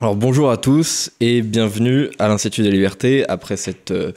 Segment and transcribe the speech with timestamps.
[0.00, 4.12] Alors bonjour à tous et bienvenue à l'Institut des libertés après cette, euh,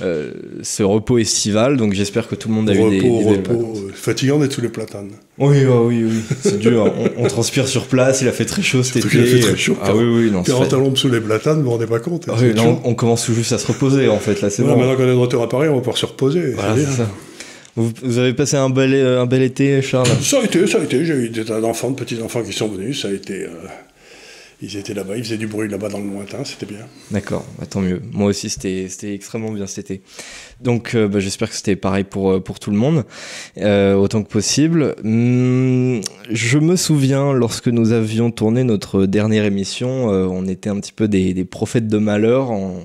[0.00, 0.30] euh,
[0.62, 1.76] ce repos estival.
[1.76, 3.08] Donc j'espère que tout le monde a repos, eu des, des
[3.38, 5.10] repos, euh, fatigant d'être sous les platanes.
[5.38, 6.88] Oui, ah oui, oui, c'est dur.
[7.18, 9.08] On, on transpire sur place, il a fait très chaud cet été.
[9.08, 10.44] qu'il a fait très chaud, ah oui, oui, non.
[10.44, 12.26] c'est 40 fait- sous les platanes, vous vous rendez pas compte.
[12.28, 12.52] Ah oui,
[12.84, 14.82] on, commence tout juste à se reposer en fait, là c'est Voilà, bon.
[14.82, 16.52] Maintenant qu'on est de retour à Paris, on va pouvoir se reposer.
[16.52, 17.10] Voilà, c'est ça.
[17.74, 20.06] Vous, vous avez passé un bel, un bel été, Charles?
[20.22, 21.04] Ça a été, ça a été.
[21.04, 23.02] J'ai eu des tas d'enfants, de petits-enfants qui sont venus.
[23.02, 23.42] Ça a été.
[23.42, 23.48] euh,
[24.64, 26.86] ils étaient là-bas, ils faisaient du bruit là-bas dans le lointain, c'était bien.
[27.10, 28.00] D'accord, bah, tant mieux.
[28.12, 30.02] Moi aussi, c'était extrêmement bien cet été.
[30.60, 33.04] Donc, euh, bah, j'espère que c'était pareil pour, euh, pour tout le monde,
[33.58, 34.94] euh, autant que possible.
[35.04, 36.00] Hum,
[36.30, 40.92] je me souviens, lorsque nous avions tourné notre dernière émission, euh, on était un petit
[40.92, 42.50] peu des, des prophètes de malheur.
[42.50, 42.82] On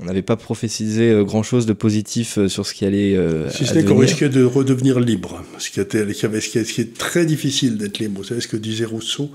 [0.00, 3.84] on n'avait pas prophétisé grand-chose de positif sur ce qui allait euh, Si ce n'est
[3.84, 5.42] qu'on risquait de redevenir libre.
[5.58, 8.18] Ce qui, était, qui ce qui est très difficile d'être libre.
[8.18, 9.32] Vous savez ce que disait Rousseau?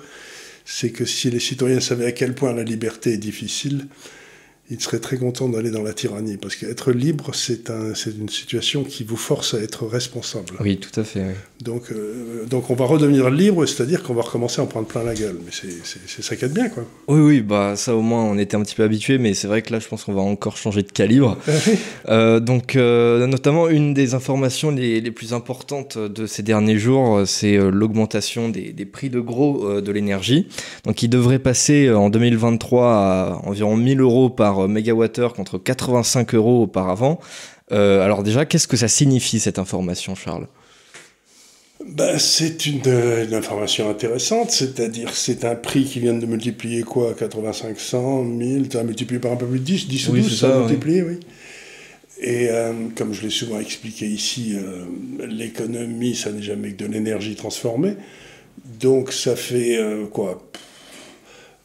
[0.65, 3.87] C'est que si les citoyens savaient à quel point la liberté est difficile,
[4.73, 6.37] ils seraient très contents d'aller dans la tyrannie.
[6.37, 10.55] Parce qu'être libre, c'est un, une situation qui vous force à être responsable.
[10.59, 11.21] Oui, tout à fait.
[11.21, 11.33] oui.
[11.63, 15.03] Donc, euh, donc on va redevenir libre, c'est-à-dire qu'on va recommencer à en prendre plein
[15.03, 15.37] la gueule.
[15.45, 16.83] Mais c'est, ça qui est bien, quoi.
[17.07, 19.61] Oui, oui, bah ça au moins on était un petit peu habitué, mais c'est vrai
[19.61, 21.37] que là je pense qu'on va encore changer de calibre.
[22.09, 27.21] Euh, donc, euh, notamment, une des informations les, les plus importantes de ces derniers jours,
[27.25, 30.47] c'est l'augmentation des, des prix de gros de l'énergie.
[30.85, 36.63] Donc, il devrait passer en 2023 à environ 1000 euros par mégawattheure contre 85 euros
[36.63, 37.19] auparavant.
[37.71, 40.47] Euh, alors déjà, qu'est-ce que ça signifie cette information, Charles?
[41.85, 46.83] Ben, c'est une, euh, une information intéressante, c'est-à-dire c'est un prix qui vient de multiplier
[46.83, 47.13] quoi?
[47.13, 50.21] 85, 100, 1000, tu as multiplié par un peu plus de 10, 10 ou Oui,
[50.21, 51.01] 12, c'est ça ça, oui.
[51.01, 51.19] oui.
[52.21, 54.85] Et euh, comme je l'ai souvent expliqué ici, euh,
[55.27, 57.95] l'économie, ça n'est jamais que de l'énergie transformée.
[58.79, 60.41] Donc ça fait euh, quoi?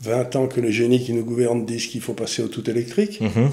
[0.02, 3.20] 20 ans que les génies qui nous gouvernent disent qu'il faut passer au tout électrique.
[3.20, 3.50] Mhm.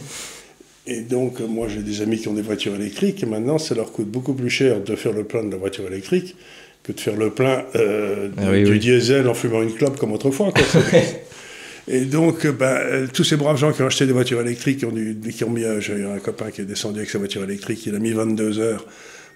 [0.87, 3.73] Et donc, euh, moi, j'ai des amis qui ont des voitures électriques, et maintenant, ça
[3.73, 6.35] leur coûte beaucoup plus cher de faire le plein de la voiture électrique
[6.83, 8.79] que de faire le plein euh, Ah du, oui, du oui.
[8.79, 10.51] diesel en fumant une clope comme autrefois.
[10.51, 10.61] quoi.
[11.87, 14.85] et donc, euh, ben, tous ces braves gens qui ont acheté des voitures électriques, qui
[14.85, 17.83] ont, dû- qui ont mis, j'ai un copain qui est descendu avec sa voiture électrique,
[17.87, 18.85] il a mis 22 heures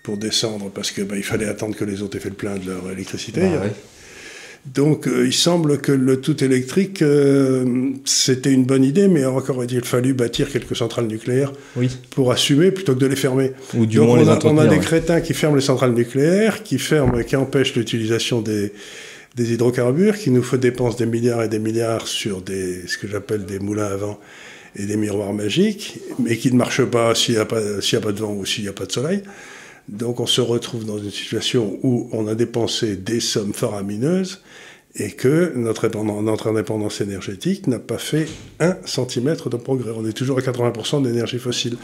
[0.03, 2.58] pour descendre parce que ben, il fallait attendre que les autres aient fait le plein
[2.58, 3.42] de leur électricité.
[3.42, 3.72] Bah ouais.
[4.66, 9.58] Donc, euh, il semble que le tout électrique, euh, c'était une bonne idée, mais encore
[9.58, 11.90] aurait-il fallu bâtir quelques centrales nucléaires Oui.
[12.12, 13.53] pour assumer plutôt que de les fermer.
[13.75, 14.64] Ou du Donc, moins on, les a, on a entretenir.
[14.69, 14.81] des ouais.
[14.84, 18.74] crétins qui ferment les centrales nucléaires, qui ferment, qui empêchent l'utilisation des,
[19.36, 23.08] des hydrocarbures, qui nous faut dépenser des milliards et des milliards sur des, ce que
[23.08, 24.19] j'appelle des moulins à vent
[24.75, 28.02] et des miroirs magiques, mais qui ne marchent pas s'il n'y a, pas- s'il y
[28.02, 29.24] a pas de vent ou s'il n'y a pas de soleil.
[29.90, 34.42] Donc on se retrouve dans une situation où on a dépensé des sommes faramineuses
[34.96, 38.28] et que notre, indépendance- énergétique n'a pas fait
[38.60, 39.92] un centimètre de progrès.
[39.96, 41.78] On est toujours à 80% d'énergie fossile.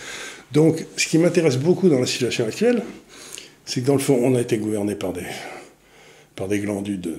[0.52, 2.84] Donc ce qui m'intéresse beaucoup dans la situation actuelle,
[3.66, 5.26] c'est que dans le fond, on a été gouverné par des,
[6.36, 7.16] par des glandus de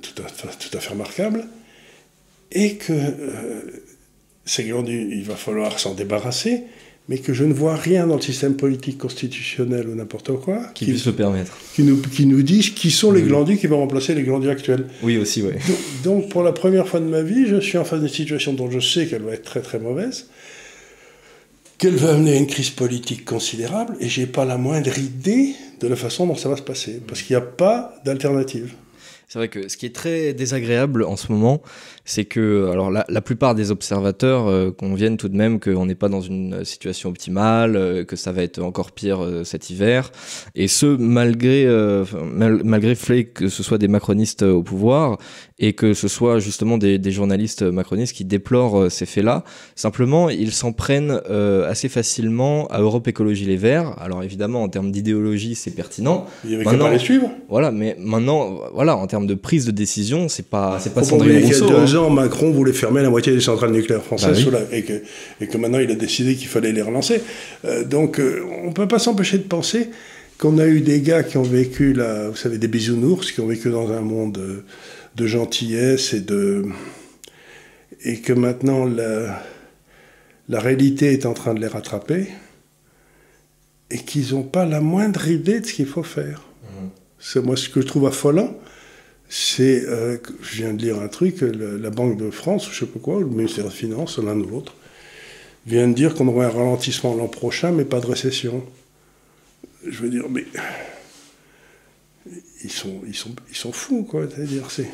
[0.00, 1.46] tout, à, tout à fait remarquables,
[2.50, 3.60] et que euh,
[4.44, 6.62] ces glandus, il va falloir s'en débarrasser,
[7.08, 10.84] mais que je ne vois rien dans le système politique constitutionnel ou n'importe quoi Qui
[10.84, 11.52] qui, puisse le permettre.
[11.74, 13.28] qui nous, qui nous disent qui sont les Oui.
[13.28, 14.86] glandus qui vont remplacer les glandus actuels.
[15.02, 15.42] Oui, aussi.
[15.42, 15.52] Donc,
[16.04, 18.70] donc, pour la première fois de ma vie, je suis en face d'une situation dont
[18.70, 20.26] je sais qu'elle va être très très mauvaise,
[21.78, 25.88] qu'elle va amener à une crise politique considérable, et j'ai pas la moindre idée de
[25.88, 28.74] la façon dont ça va se passer, parce qu'il n'y a pas d'alternative.
[29.32, 31.62] C'est vrai que ce qui est très désagréable en ce moment,
[32.04, 35.94] c'est que alors la, la plupart des observateurs euh, conviennent tout de même qu'on n'est
[35.94, 40.12] pas dans une situation optimale, euh, que ça va être encore pire euh, cet hiver,
[40.54, 45.16] et ce malgré euh, malgré le que ce soit des macronistes euh, au pouvoir
[45.64, 49.44] et que ce soit justement des, des journalistes macronistes qui déplorent euh, ces faits-là.
[49.76, 53.94] Simplement, ils s'en prennent euh, assez facilement à Europe Écologie Les Verts.
[54.00, 56.26] Alors évidemment, en termes d'idéologie, c'est pertinent.
[56.44, 57.30] Il n'y avait Maintenant- pas les suivre.
[57.48, 61.30] Voilà, mais maintenant, voilà, en termes de prise de décision, c'est pas, c'est pas Sandrine
[61.30, 61.86] oublier qu'il y a Rousseau.
[61.86, 62.00] deux hein.
[62.00, 64.66] ans, Macron voulait fermer la moitié des centrales nucléaires françaises, Bah oui.
[64.70, 64.94] la- et, que,
[65.40, 67.22] et que maintenant il a décidé qu'il fallait les relancer.
[67.64, 69.90] Euh, donc euh, on ne peut pas s'empêcher de penser
[70.38, 73.46] qu'on a eu des gars qui ont vécu, là, vous savez, des bisounours, qui ont
[73.46, 74.38] vécu dans un monde
[75.16, 76.64] de gentillesse et de
[78.04, 79.42] et que maintenant la,
[80.48, 82.26] la réalité est en train de les rattraper
[83.90, 86.42] et qu'ils n'ont pas la moindre idée de ce qu'il faut faire.
[87.18, 88.58] C'est moi ce que je trouve affolant,
[89.28, 92.72] c'est euh, que je viens de lire un truc, le- la Banque de France, ou
[92.72, 94.74] je sais pas quoi, ou le ministère des Finances, l'un ou l'autre,
[95.66, 98.64] vient de dire qu'on aurait un ralentissement l'an prochain, mais pas de récession.
[99.86, 100.44] Je veux dire, mais
[102.64, 104.26] ils sont, ils sont, ils sont fous, quoi.
[104.28, 104.88] C'est-à-dire, c'est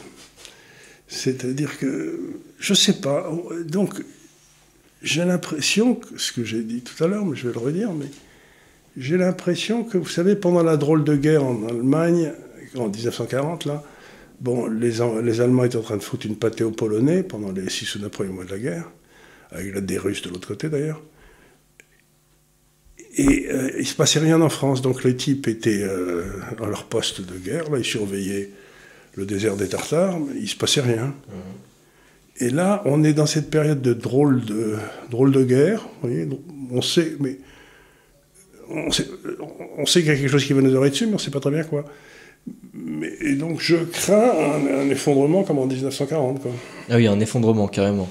[1.09, 2.21] C'est-à-dire que,
[2.59, 3.31] je sais pas,
[3.67, 3.95] donc
[5.03, 8.11] j'ai l'impression, ce que j'ai dit tout à l'heure, mais je vais le redire, mais
[8.97, 12.33] j'ai l'impression que, vous savez, pendant la drôle de guerre en Allemagne,
[12.77, 13.83] en 1940, là,
[14.41, 17.71] bon, les, les Allemands étaient en train de foutre une pâtée aux Polonais pendant les
[17.71, 18.91] six ou neuf premiers mois de la guerre,
[19.51, 21.01] avec des Russes de l'autre côté d'ailleurs.
[23.19, 26.23] Et euh, il ne se passait rien en France, donc les types étaient euh,
[26.63, 28.51] à leur poste de guerre, là, ils surveillaient
[29.17, 31.07] le désert des Tartares, mais il ne se passait rien.
[31.07, 32.45] Mmh.
[32.45, 34.77] Et là, on est dans cette période de drôle de,
[35.11, 36.29] drôle de guerre, vous voyez,
[36.71, 37.39] on sait, mais
[38.71, 39.07] on sait,
[39.77, 41.21] on sait qu'il y a quelque chose qui va nous arrêter dessus, mais on ne
[41.21, 41.85] sait pas très bien quoi.
[42.73, 46.43] Mais, et donc je crains un, effondrement comme en 1940.
[46.43, 46.53] Quoi.
[46.89, 48.09] Ah oui, un effondrement, carrément.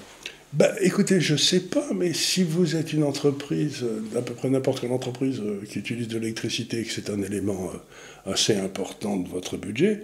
[0.53, 3.85] Bah, écoutez, je sais pas, mais si vous êtes une entreprise,
[4.15, 7.21] à peu près n'importe quelle entreprise euh, qui utilise de l'électricité et que c'est un
[7.21, 10.03] élément euh, assez important de votre budget,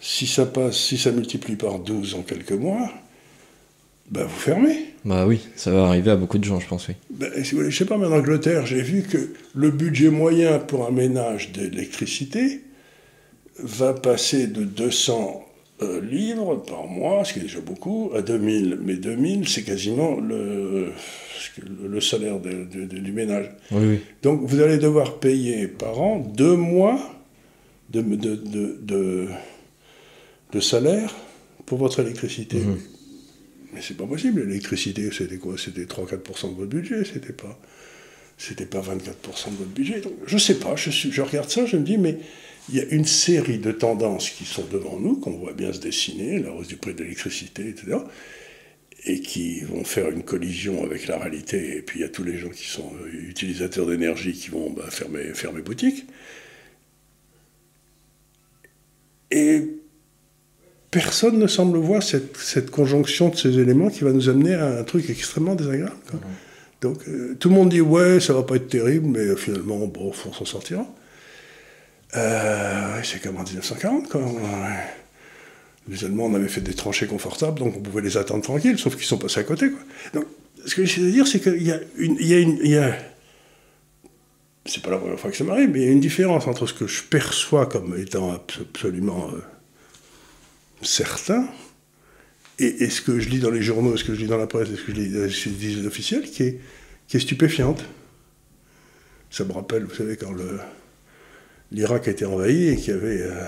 [0.00, 2.90] si ça passe, si ça multiplie par 12 en quelques mois,
[4.10, 4.86] bah vous fermez.
[5.04, 6.94] Bah oui, ça va arriver à beaucoup de gens, je pense, oui.
[7.10, 10.10] Bah, si vous voulez, je sais pas, mais en Angleterre, j'ai vu que le budget
[10.10, 12.60] moyen pour un ménage d'électricité
[13.56, 15.46] va passer de 200
[15.82, 18.78] euh, livres par mois, ce qui est déjà beaucoup, à 2000.
[18.82, 20.92] Mais 2000, c'est quasiment le,
[21.88, 23.50] le salaire du ménage.
[24.22, 27.00] Donc vous allez devoir payer par an deux mois
[27.90, 29.28] de,
[30.60, 31.14] salaire
[31.66, 32.58] pour votre électricité.
[32.58, 32.78] Mhm.
[33.72, 35.54] Mais c'est pas possible, l'électricité, c'était quoi?
[35.56, 37.58] C'était 3-4% de votre budget, c'était pas,
[38.36, 40.00] c'était pas 24% de votre budget.
[40.00, 42.18] Donc, je sais pas, je, je regarde ça, je me dis, mais
[42.70, 45.80] il y a une série de tendances qui sont devant nous, qu'on voit bien se
[45.80, 47.98] dessiner, la hausse du prix de l'électricité, etc.,
[49.06, 51.78] et qui vont faire une collision avec la réalité.
[51.78, 54.70] Et puis il y a tous les gens qui sont euh, utilisateurs d'énergie qui vont
[54.70, 56.04] bah, fermer, fermer boutique.
[59.30, 59.62] Et
[60.90, 64.80] personne ne semble voir cette, cette, conjonction de ces éléments qui va nous amener à
[64.80, 65.96] un truc extrêmement désagréable.
[66.82, 70.12] Donc euh, tout le monde dit ouais, ça va pas être terrible, mais finalement, bon,
[70.26, 70.86] on s'en sortira.
[72.16, 74.20] Euh, c'est comme en 1940, quoi.
[75.88, 78.96] Les Allemands, on avait fait des tranchées confortables, donc on pouvait les attendre tranquilles, sauf
[78.96, 79.70] qu'ils sont passés à côté.
[80.12, 80.26] Donc,
[80.66, 82.16] ce que j'essaie de dire, c'est qu'il y a une...
[82.20, 82.96] Il y a.
[84.66, 86.66] C'est pas la première fois que ça m'arrive, mais il y a une différence entre
[86.66, 89.40] ce que je perçois comme étant absolument euh,
[90.82, 91.48] certain
[92.58, 94.68] et, ce que je lis dans les journaux, ce que je lis dans la presse,
[94.68, 96.58] ce que je lis dans les officiels, qui
[97.10, 97.84] qui est stupéfiante.
[99.30, 100.60] Ça me rappelle, vous savez, quand le
[101.72, 103.44] l'Irak a été envahi et qu'il y avait euh,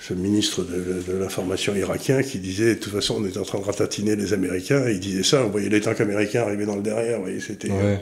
[0.00, 3.64] ce ministre de, l'information irakien qui disait de toute façon on était en train de
[3.64, 6.82] ratatiner les Américains et il disait ça, on voyait les tanks américains arriver dans le
[6.82, 7.70] derrière, vous voyez, c'était...
[7.70, 7.96] Euh,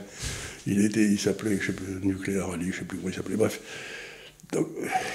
[0.67, 3.37] il était, il s'appelait, je sais plus, Nuclear Ali, je sais plus comment il s'appelait,
[3.37, 3.61] bref.
[4.53, 4.69] Donc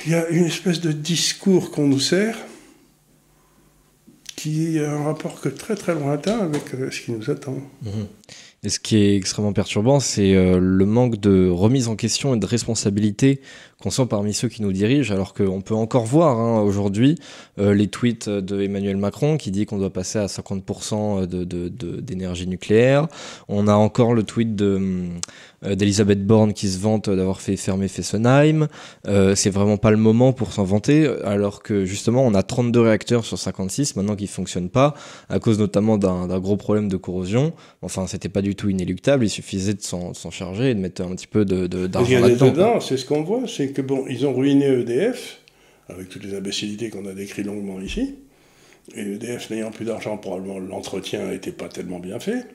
[0.06, 2.38] il y a une espèce de discours qu'on nous sert
[4.36, 7.58] qui a un rapport que très très lointain avec euh, ce qui nous attend.
[7.82, 8.08] Mhm.
[8.64, 12.40] Et ce qui est extrêmement perturbant, c'est euh, le manque de remise en question et
[12.40, 13.42] de responsabilité
[13.82, 17.16] qu'on sent parmi ceux qui nous dirigent, alors qu'on peut encore voir hein, aujourd'hui
[17.60, 22.46] euh, les tweets de Emmanuel Macron qui dit qu'on doit passer à 50% d'énergie de,
[22.46, 23.08] de, nucléaire.
[23.48, 25.10] On a encore le tweet de
[25.64, 28.68] euh, d'Elisabeth Borne qui se vante d'avoir fait fermer Fessenheim.
[29.08, 32.80] Euh, c'est vraiment pas le moment pour s'en vanter, alors que justement on a 32
[32.80, 34.96] réacteurs sur 56 maintenant qui fonctionnent pas,
[35.30, 37.54] à cause notamment d'un gros problème de corrosion.
[37.84, 41.16] Enfin, c'était pas du tout inéluctable, il suffisait de s'en charger et de mettre un
[41.16, 42.80] petit peu d'argent de, là-dedans.
[42.80, 45.42] C'est ce qu'on voit, c'est que bon, ils ont ruiné EDF,
[45.90, 48.16] avec toutes les imbécilités qu'on a décrites longuement ici.
[48.96, 52.46] Et EDF n'ayant plus d'argent, probablement l'entretien n'était pas tellement bien fait.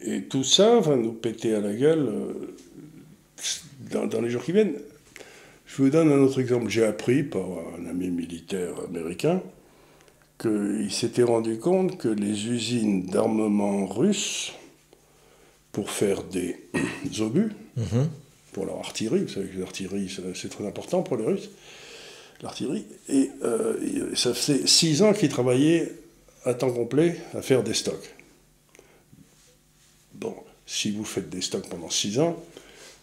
[0.00, 4.74] Et tout ça va nous péter à la gueule euh, dans, les jours qui viennent.
[5.66, 6.68] Je vous donne un autre exemple.
[6.68, 7.46] J'ai appris par
[7.78, 9.40] un ami militaire américain
[10.38, 14.52] qu'il s'était rendu compte que les usines d'armement russes,
[15.70, 16.56] pour faire des
[17.20, 18.08] obus, mhm.
[18.52, 21.50] Pour leur artillerie, vous savez que l'artillerie c'est très important pour les Russes,
[22.42, 25.92] l'artillerie, et euh, ça faisait six ans qu'ils travaillaient
[26.44, 28.14] à temps complet à faire des stocks.
[30.14, 30.34] Bon,
[30.66, 32.42] si vous faites des stocks pendant 6 ans,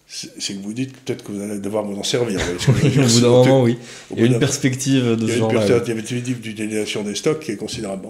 [0.07, 2.39] c'est que vous dites peut-être que vous allez devoir vous en servir.
[2.67, 3.77] Au bout d'un moment, oui.
[4.11, 5.65] Il y a une perspective de ce genre-là.
[5.65, 8.09] Il y a une perspective d'utilisation des stocks qui est considérable.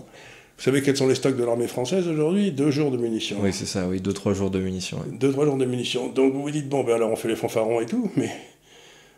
[0.60, 2.52] Vous savez quels sont les stocks de l'armée française aujourd'hui?
[2.52, 3.38] Deux jours de munitions.
[3.42, 5.00] Oui, c'est ça, oui, deux, trois jours de munitions.
[5.10, 6.10] Deux, trois jours de munitions.
[6.10, 8.30] Donc vous vous dites, bon, ben alors on fait les fanfarons et tout, mais.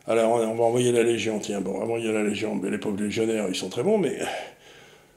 [0.05, 3.47] Alors on va envoyer la Légion, tiens, bon, envoyer la Légion, mais les pauvres légionnaires,
[3.49, 4.19] ils sont très bons, mais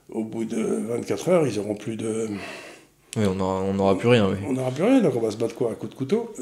[0.09, 2.28] au bout de 24 heures, ils auront plus de.
[3.19, 3.35] Oui, on
[3.75, 4.26] n'aura plus rien.
[4.26, 4.37] Oui.
[4.49, 5.73] On n'aura plus rien, donc on va se battre quoi?
[5.73, 6.33] À coup de couteau?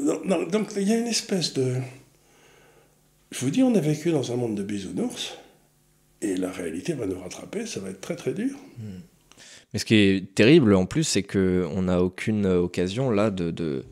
[0.49, 1.73] Donc il y a une espèce de.
[3.31, 5.37] Je vous dis, on a vécu dans un monde de bisounours,
[6.21, 8.55] Et la réalité va nous rattraper, ça va être très très dur.
[9.73, 13.83] Mais ce qui est terrible en plus, c'est qu'on n'a aucune occasion là de, de,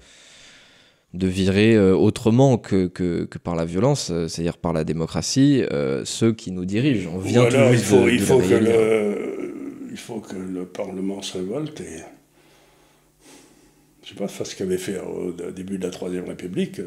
[1.14, 5.64] de virer euh, autrement que, que, que, par la violence, euh, c'est-à-dire par la démocratie,
[5.72, 7.12] euh, ceux qui nous dirigent.
[7.14, 9.54] On vient il faut, il, faut que le,
[9.90, 11.98] il faut que le Parlement se révolte et
[14.04, 16.82] je sais pas, fasse ce qu'avait fait au début de la Troisième République,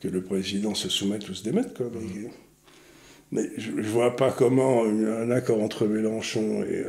[0.00, 1.76] que le président se soumette ou se démette.
[1.76, 1.86] Quoi.
[3.32, 6.84] Mais je ne vois pas comment un accord entre Mélenchon et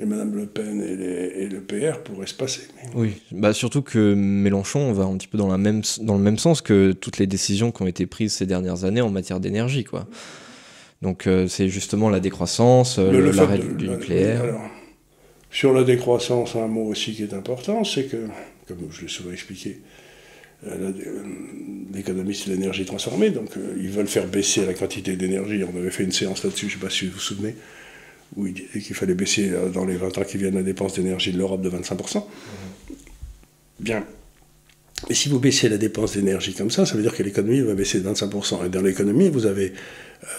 [0.00, 2.62] et Mme Le Pen et, le PR pourraient se passer.
[2.94, 6.38] Oui, bah surtout que Mélenchon va un petit peu dans, la même, dans le même
[6.38, 9.84] sens que toutes les décisions qui ont été prises ces dernières années en matière d'énergie.
[9.84, 10.06] quoi.
[11.02, 14.56] Donc euh, c'est justement la décroissance, euh, l'arrêt du, nucléaire.
[15.50, 18.28] sur la décroissance, un mot aussi qui est important, c'est que,
[18.68, 19.80] comme je l'ai souvent expliqué,
[20.66, 20.92] euh,
[21.92, 25.62] l'économie c'est l'énergie transformée, donc ils veulent faire baisser la quantité d'énergie.
[25.64, 27.56] On avait fait une séance là-dessus, je ne sais pas si vous vous souvenez
[28.36, 30.94] où il disait qu'il fallait baisser euh, dans les 20 ans qui viennent la dépense
[30.94, 32.24] d'énergie de l'Europe de 25%.
[33.80, 34.04] Bien.
[35.08, 37.74] Et si vous baissez la dépense d'énergie comme ça, ça veut dire que l'économie va
[37.74, 38.66] baisser de 25%.
[38.66, 39.72] Et dans l'économie, vous avez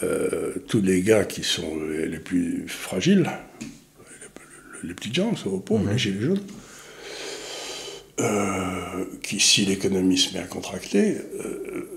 [0.04, 3.30] euh, tous les gars qui sont les plus fragiles,
[4.84, 5.92] les, petites gens, les pauvres, mhm.
[5.92, 6.42] les gilets jaunes,
[8.20, 11.16] euh, qui, si l'économie se met à contracter,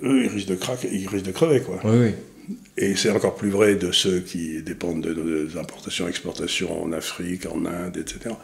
[0.05, 1.61] eux, ils risquent de, craquer, ils risquent de crever.
[1.61, 1.81] Quoi.
[1.85, 2.11] Oui, oui.
[2.79, 7.47] Et c'est encore plus vrai de ceux qui dépendent de nos importations, exportations en Afrique,
[7.47, 8.35] en Inde, etc.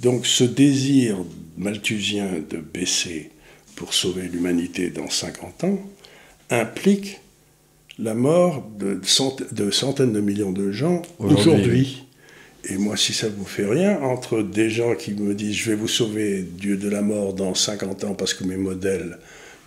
[0.00, 1.16] Donc ce désir
[1.56, 3.30] malthusien de baisser
[3.76, 5.78] pour sauver l'humanité dans 50 ans
[6.50, 7.20] implique
[8.00, 9.00] la mort de,
[9.70, 12.04] centaines de millions de gens aujourd'hui.
[12.64, 15.76] Et moi, si ça vous fait rien, entre des gens qui me disent je vais
[15.76, 19.18] vous sauver Dieu de la mort dans 50 ans parce que mes modèles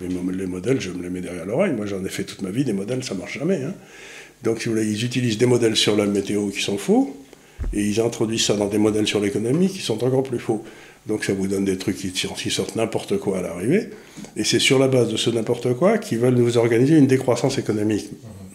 [0.09, 1.73] mais les modèles, je me les mets derrière l'oreille.
[1.73, 3.63] Moi, j'en ai fait toute ma vie, des modèles, ça marche jamais.
[3.63, 3.73] Hein.
[4.43, 7.15] Donc, si vous voulez, ils utilisent des modèles sur la météo qui sont faux,
[7.73, 10.63] et ils introduisent ça dans des modèles sur l'économie qui sont encore plus faux.
[11.07, 13.89] Donc, ça vous donne des trucs qui, sortent n'importe quoi à l'arrivée.
[14.35, 17.57] Et c'est sur la base de ce n'importe quoi qu'ils veulent nous organiser une décroissance
[17.57, 18.05] économique.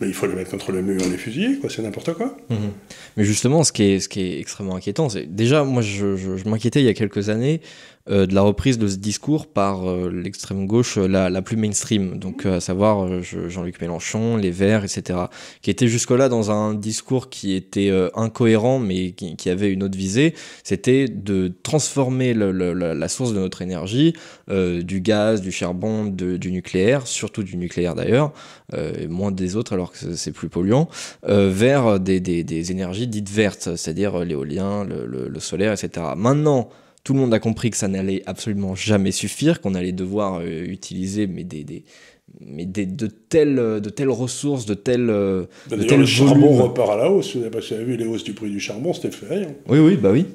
[0.00, 2.36] Mais il faut les mettre contre le mur et les fusiller, quoi, c'est n'importe quoi.
[2.50, 2.70] Mhm.
[3.16, 6.48] Mais justement, ce qui est, ce qui est extrêmement inquiétant, c'est déjà, moi, je, je
[6.48, 7.60] m'inquiétais il y a quelques années
[8.08, 12.18] de la reprise de ce discours par euh, l'extrême gauche euh, la, la, plus mainstream,
[12.18, 15.18] donc à savoir Jean-Luc Mélenchon, les Verts, etc.,
[15.62, 19.96] qui était jusque-là dans un discours qui était incohérent mais qui, qui, avait une autre
[19.96, 20.34] visée,
[20.64, 24.14] c'était de transformer le, le, la source de notre énergie,
[24.48, 28.32] du gaz, du charbon, du nucléaire, surtout du nucléaire d'ailleurs,
[29.08, 30.88] moins des autres alors que c'est plus polluant,
[31.26, 36.06] vers des, des, des, énergies dites vertes, c'est-à-dire l'éolien, le, le solaire, etc.
[36.16, 36.70] Maintenant,
[37.06, 40.64] tout le monde a compris que ça n'allait absolument jamais suffire, qu'on allait devoir euh,
[40.64, 41.84] utiliser mais des, des
[42.40, 45.08] mais des, de, telles, de telles ressources, de telles.
[45.08, 47.36] Euh, de tels le charbon repart à la hausse.
[47.36, 49.54] Vous avez vu les hausses du prix du charbon, c'était fait rien.
[49.68, 50.26] Oui, oui, bah oui.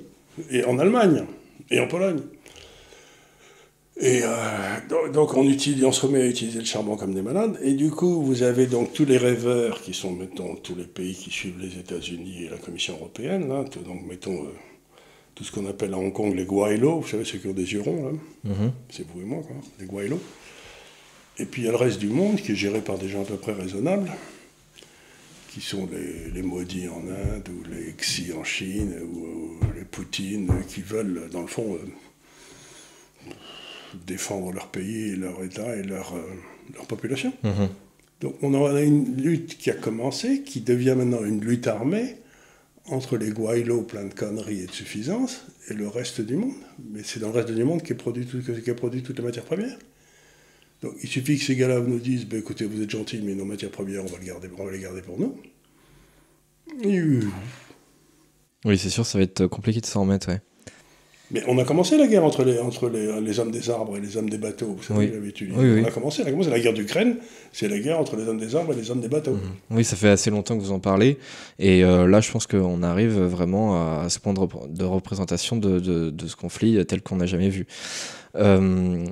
[0.50, 1.26] Et en Allemagne,
[1.70, 2.22] et en Pologne.
[4.00, 7.60] Et euh, donc on, utilise, on se remet à utiliser le charbon comme des malades.
[7.62, 11.16] Et du coup, vous avez donc tous les rêveurs qui sont, mettons, tous les pays
[11.16, 13.50] qui suivent les États-Unis et la Commission européenne.
[13.50, 14.46] Là, donc, mettons
[15.36, 17.74] tout ce qu'on appelle à Hong Kong les guaylos, vous savez, ceux qui ont des
[17.74, 18.72] yeux ronds, mhm.
[18.90, 20.22] c'est vous et moi, quoi, les guaylos.
[21.38, 23.22] Et puis il y a le reste du monde qui est géré par des gens
[23.22, 24.12] à peu près raisonnables,
[25.50, 30.50] qui sont les, les maudits en Inde, ou les Xi en Chine, ou, les Poutine,
[30.68, 33.32] qui veulent, dans le fond, euh,
[34.06, 36.22] défendre leur pays, leur État et leur, euh,
[36.76, 37.34] leur population.
[37.44, 37.70] Mhm.
[38.22, 42.18] Donc on a une lutte qui a commencé, qui devient maintenant une lutte armée,
[42.88, 46.56] entre les Guaylos plein de conneries et de suffisance et le reste du monde.
[46.92, 49.46] Mais c'est dans le reste du monde qui produit, tout, qui produit toutes les matières
[49.46, 49.78] premières.
[50.82, 53.46] Donc il suffit que ces gars-là nous disent bah, écoutez, vous êtes gentils, mais nos
[53.46, 55.40] matières premières, on va, garder, on va les garder pour nous.
[58.66, 60.30] Oui, c'est sûr, ça va être compliqué de s'en remettre.
[61.34, 64.02] Mais on a commencé la guerre entre les, entre les, les hommes des arbres et
[64.02, 64.76] les hommes des bateaux.
[64.78, 65.86] Vous savez, oui.
[65.86, 67.18] a commencé, on a commencé la guerre d'Ukraine,
[67.54, 69.34] c'est la guerre entre les hommes des arbres et les hommes des bateaux.
[69.34, 69.78] Mhm.
[69.78, 71.18] Oui, ça fait assez longtemps que vous en parlez.
[71.58, 76.10] Et euh, là, je pense qu'on arrive vraiment à ce point de, représentation de, de,
[76.10, 77.66] de, ce conflit tel qu'on n'a jamais vu.
[78.36, 79.06] Euh,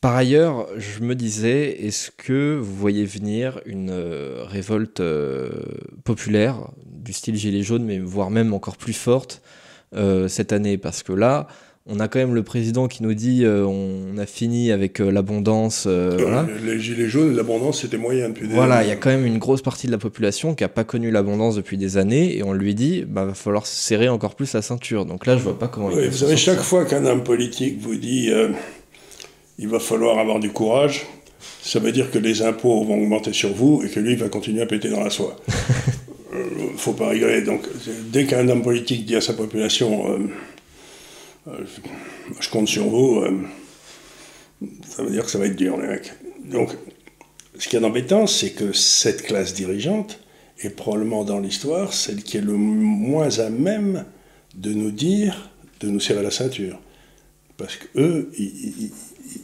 [0.00, 5.02] par ailleurs, je me disais, est-ce que vous voyez venir une euh, révolte
[6.04, 9.40] populaire du style Gilet jaune, mais voire même encore plus forte
[10.28, 11.46] cette année parce que là,
[11.86, 15.10] on a quand même le président qui nous dit euh, on a fini avec euh,
[15.10, 15.86] l'abondance.
[15.86, 19.38] Les gilets jaunes, l'abondance c'était moyen depuis des Voilà, il y a quand même une
[19.38, 22.54] grosse partie de la population qui n'a pas connu l'abondance depuis des années et on
[22.54, 25.04] lui dit bah va falloir serrer encore plus la ceinture.
[25.04, 25.88] Donc là, je vois pas comment.
[25.88, 28.30] Oui, vous savez, chaque fois qu'un homme politique vous dit
[29.58, 31.06] il va falloir avoir du courage,
[31.62, 34.62] ça veut dire que les impôts vont augmenter sur vous et que lui va continuer
[34.62, 35.36] à péter dans la soie.
[36.76, 37.42] faut pas rigoler.
[37.42, 37.66] Donc,
[38.10, 40.18] dès qu'un homme politique dit à sa population euh,
[41.48, 41.64] euh,
[42.40, 43.40] Je compte sur vous, euh,
[44.86, 46.12] ça veut dire que ça va être dur, les mecs.
[46.44, 46.76] Donc,
[47.58, 50.20] ce qui est embêtant, c'est que cette classe dirigeante
[50.60, 54.04] est probablement dans l'histoire celle qui est le moins à même
[54.54, 55.50] de nous dire
[55.80, 56.80] de nous serrer la ceinture.
[57.56, 58.90] Parce qu'eux, ils,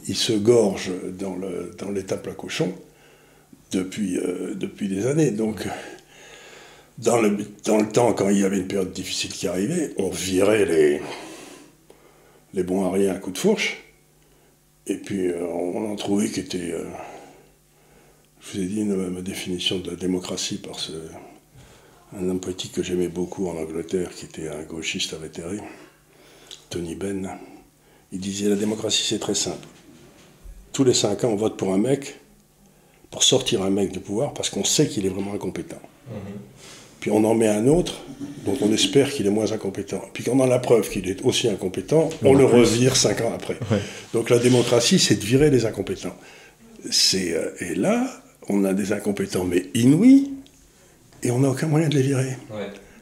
[0.07, 2.73] ils, se gorgent dans l'étape dans à cochon
[3.71, 4.17] depuis,
[4.55, 5.31] depuis des années.
[5.31, 5.65] Donc,
[6.97, 10.09] dans le, dans le temps, quand il y avait une période difficile qui arrivait, on
[10.09, 11.01] virait les,
[12.53, 13.83] les bons à rien à coup de fourche.
[14.87, 16.71] Et puis euh, on en trouvait qui était.
[16.71, 16.85] Euh,
[18.39, 20.91] je vous ai dit ma définition de la démocratie par ce,
[22.17, 25.59] un homme politique que j'aimais beaucoup en Angleterre, qui était un gauchiste invétéré,
[26.71, 27.29] Tony Benn.
[28.11, 29.67] Il disait la démocratie c'est très simple.
[30.73, 32.19] Tous les cinq ans, on vote pour un mec,
[33.11, 35.81] pour sortir un mec du pouvoir, parce qu'on sait qu'il est vraiment incompétent.
[36.09, 36.50] Mhm
[37.01, 38.03] puis on en met un autre
[38.45, 40.01] dont on espère qu'il est moins incompétent.
[40.13, 43.33] Puis quand on a la preuve qu'il est aussi incompétent, on le revire cinq ans
[43.35, 43.57] après.
[44.13, 46.15] Donc la démocratie, c'est de virer les incompétents.
[46.89, 48.07] C'est, euh, et là,
[48.49, 50.31] on a des incompétents, mais inouïs,
[51.23, 52.37] et on n'a aucun moyen de les virer.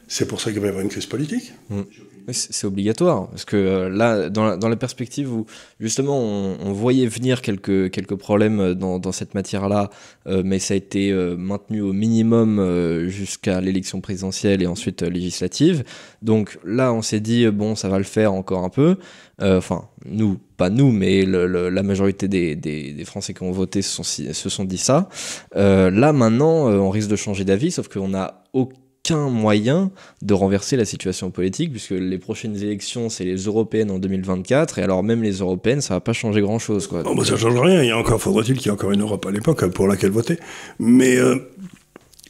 [0.08, 1.52] C'est pour ça qu'il va y avoir une crise politique.
[1.68, 1.82] Mm.
[2.32, 5.46] C'est obligatoire, parce que euh, là, dans la, perspective où
[5.78, 9.90] justement on, voyait venir quelques, quelques problèmes euh, dans, cette matière-là,
[10.26, 15.84] euh, mais ça a été maintenu au minimum jusqu'à l'élection présidentielle et ensuite législative.
[16.22, 18.96] Donc là, on s'est dit, bon, ça va le faire encore un peu.
[19.40, 24.48] Enfin, nous, pas nous, mais la majorité des, Français qui ont voté se sont, se
[24.48, 25.08] sont dit ça.
[25.54, 28.76] là, maintenant, on risque de changer d'avis, sauf qu'on n'a aucun
[29.18, 29.90] moyen
[30.22, 34.82] de renverser la situation politique, puisque les prochaines élections, c'est les européennes en 2024, et
[34.82, 36.86] alors même les européennes, ça va pas changer grand-chose.
[36.86, 37.02] Quoi.
[37.04, 39.02] Oh, bah, ça change rien, il y a encore, faudrait-il qu'il y ait encore une
[39.02, 40.38] Europe à l'époque pour laquelle voter.
[40.78, 41.36] Mais, euh,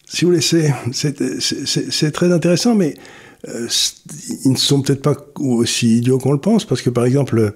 [0.07, 0.43] si vous voulez,
[0.93, 2.95] c'est très intéressant, mais
[3.49, 3.69] euh,
[4.45, 7.55] ils ne sont peut-être pas aussi idiots qu'on le pense, parce que par exemple,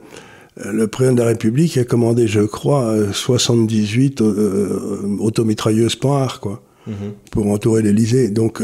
[0.57, 7.31] le, président de la République a commandé, je crois, 78 euh, automitrailleuses Panhard, quoi, mm-hmm.
[7.31, 8.29] pour entourer l'Elysée.
[8.29, 8.63] Donc,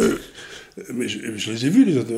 [0.94, 2.12] mais je, les ai vus, les autres.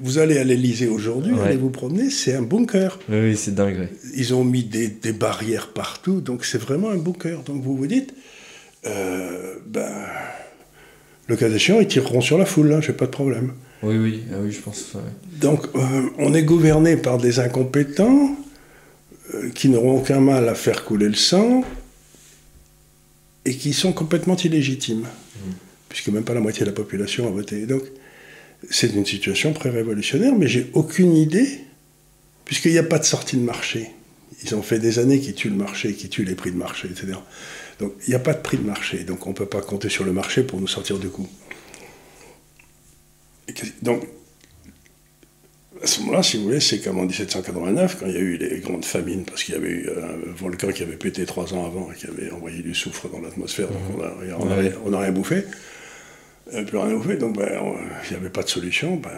[0.00, 2.98] Vous allez à l'Elysée aujourd'hui, allez vous promener, c'est un bunker.
[3.08, 3.88] Oui, c'est dingue.
[4.14, 7.42] Ils ont mis des, des barrières partout, donc c'est vraiment un bunker.
[7.42, 8.12] Donc vous vous dites,
[8.86, 9.90] euh, ben,
[11.28, 13.52] le cas échéant, ils tireront sur la foule, là, j'ai pas de problème.
[13.82, 14.92] Oui, oui, ah oui je pense.
[15.40, 15.80] Donc euh,
[16.18, 18.36] on est gouverné par des incompétents
[19.34, 21.64] euh, qui n'auront aucun mal à faire couler le sang
[23.44, 25.06] et qui sont complètement illégitimes.
[25.88, 27.66] Puisque même pas la moitié de la population a voté.
[27.66, 27.82] Donc,
[28.70, 31.60] c'est une situation pré-révolutionnaire, mais j'ai aucune idée,
[32.44, 33.90] puisqu'il n'y a pas de sortie de marché.
[34.42, 36.88] Ils ont fait des années qui tuent le marché, qui tuent les prix de marché,
[36.88, 37.18] etc.
[37.78, 39.88] Donc il n'y a pas de prix de marché, donc on ne peut pas compter
[39.88, 41.28] sur le marché pour nous sortir du coup.
[43.82, 44.06] donc,
[45.82, 48.36] à ce moment-là, si vous voulez, c'est comme en 1789, quand il y a eu
[48.36, 51.66] les grandes famines, parce qu'il y avait eu un volcan qui avait pété trois ans
[51.66, 54.00] avant et qui avait envoyé du soufre dans l'atmosphère, donc
[54.84, 55.44] on n'a rien bouffé.
[56.54, 57.48] Euh, plus rien fait, donc ben,
[58.04, 59.10] il n'y avait pas de solution, ben,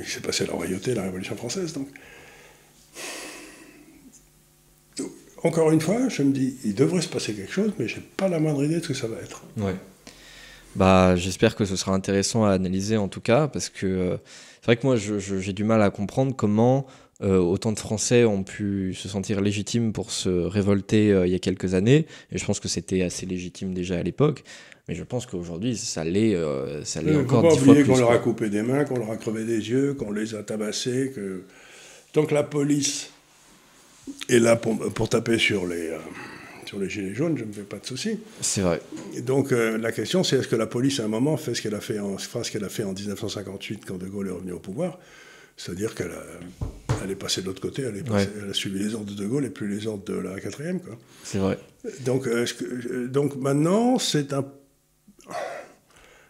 [0.00, 1.72] il s'est passé la royauté, la Révolution française.
[1.72, 1.88] Donc.
[5.42, 8.28] encore une fois, je me dis, il devrait se passer quelque chose, mais j'ai pas
[8.28, 9.42] la moindre idée de ce que ça va être.
[9.56, 9.74] Ouais.
[10.76, 14.16] Bah, j'espère que ce sera intéressant à analyser en tout cas, parce que euh,
[14.60, 16.86] c'est vrai que moi j'ai du mal à comprendre comment
[17.20, 21.38] euh, autant de Français ont pu se sentir légitimes pour se révolter il y a
[21.40, 24.44] quelques années, et je pense que c'était assez légitime déjà à l'époque.
[24.88, 27.84] Mais je pense qu'aujourd'hui, ça l'est, euh, ça l'est encore dix fois plus.
[27.84, 30.42] qu'on leur a coupé des mains, qu'on leur a crevé des yeux, qu'on les a
[30.42, 31.42] tabassés, que
[32.14, 33.10] tant que la police
[34.30, 35.98] est là pour, pour taper sur les, euh,
[36.68, 38.18] sur les gilets jaunes, je ne me fais pas de soucis.
[38.42, 38.82] C'est vrai.
[39.14, 41.62] Et donc euh, la question, c'est est-ce que la police, à un moment, fait ce
[41.62, 44.32] qu'elle a fait en, fera ce qu'elle a fait en 1958 quand De Gaulle est
[44.32, 44.98] revenu au pouvoir?
[45.56, 46.12] C'est-à-dire qu'elle
[47.02, 49.46] elle est passée de l'autre côté, elle, elle, a suivi les ordres de De Gaulle
[49.46, 50.80] et plus les ordres de la quatrième.
[51.24, 51.58] C'est vrai.
[52.00, 52.28] Donc,
[53.08, 54.44] donc maintenant, c'est un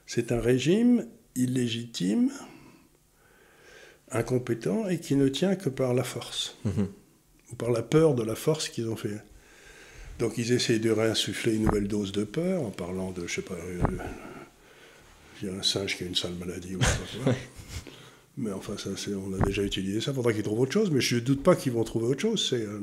[0.07, 2.31] c'est un régime illégitime,
[4.11, 6.89] incompétent et qui ne tient que par la force, mhm.
[7.51, 9.21] ou par la peur de la force qu'ils ont fait.
[10.19, 13.43] Donc ils essayent de réinsuffler une nouvelle dose de peur en parlant de, je sais
[13.43, 13.83] pas, euh,
[15.41, 17.35] il y a un singe qui a une sale maladie ou quoi.
[18.37, 20.13] Mais enfin, ça, on a déjà utilisé ça.
[20.13, 22.21] Il faudra qu'ils trouvent autre chose, mais je ne doute pas qu'ils vont trouver autre
[22.21, 22.49] chose.
[22.49, 22.79] C'est, euh,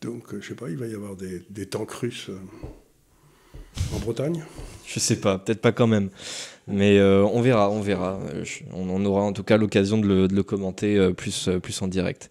[0.00, 2.30] Donc, je ne sais pas, il va y avoir des, des tanks russes.
[2.30, 2.38] Euh,
[3.94, 4.42] en Bretagne
[4.86, 6.08] Je sais pas, peut-être pas quand même.
[6.68, 8.20] Mais euh, on verra, on verra.
[8.72, 12.30] on aura en tout cas l'occasion de, le, commenter euh, plus, euh, plus en direct.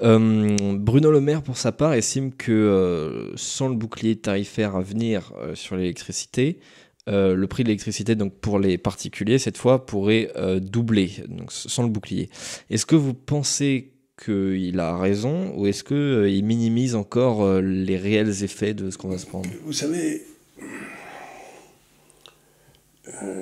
[0.00, 5.76] Bruno Le Maire, pour sa part, estime que sans le bouclier tarifaire à venir sur
[5.76, 6.60] l'électricité,
[7.08, 11.88] le prix de l'électricité donc pour les particuliers cette fois pourrait doubler donc sans le
[11.88, 12.30] bouclier.
[12.70, 18.74] Est-ce que vous pensez qu'il a raison ou est-ce qu'il minimise encore les réels effets
[18.74, 19.50] de ce qu'on va se prendre?
[19.64, 20.22] Vous savez,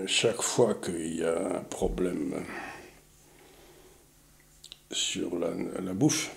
[0.07, 2.35] chaque fois qu'il y a un problème
[4.93, 6.31] sur la, bouffe,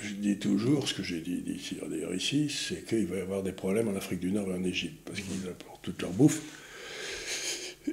[0.00, 1.42] je dis toujours, ce que j'ai dit
[1.88, 4.64] d'ailleurs ici, c'est qu'il va y avoir des problèmes en Afrique du Nord et en
[4.64, 6.40] Égypte, parce qu'ils apportent toute leur bouffe,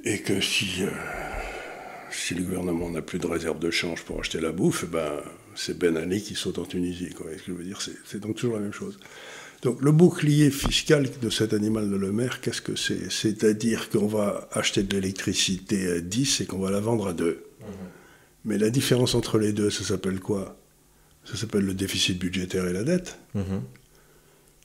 [0.04, 0.90] et que si, euh,
[2.10, 5.22] si le gouvernement n'a plus de réserve de change pour acheter la bouffe, ben,
[5.54, 7.10] c'est Ben Ali qui saute en Tunisie.
[7.10, 8.98] Ce que je veux dire, c'est donc toujours la même chose.
[9.62, 13.10] Donc le bouclier fiscal de cet animal de le maire, qu'est-ce que c'est?
[13.10, 17.44] C'est-à-dire qu'on va acheter de l'électricité à 10 et qu'on va la vendre à 2.
[18.44, 20.56] Mais la différence entre les deux, ça s'appelle quoi?
[21.24, 23.18] Ça s'appelle le déficit budgétaire et la dette.
[23.34, 23.62] Mhm.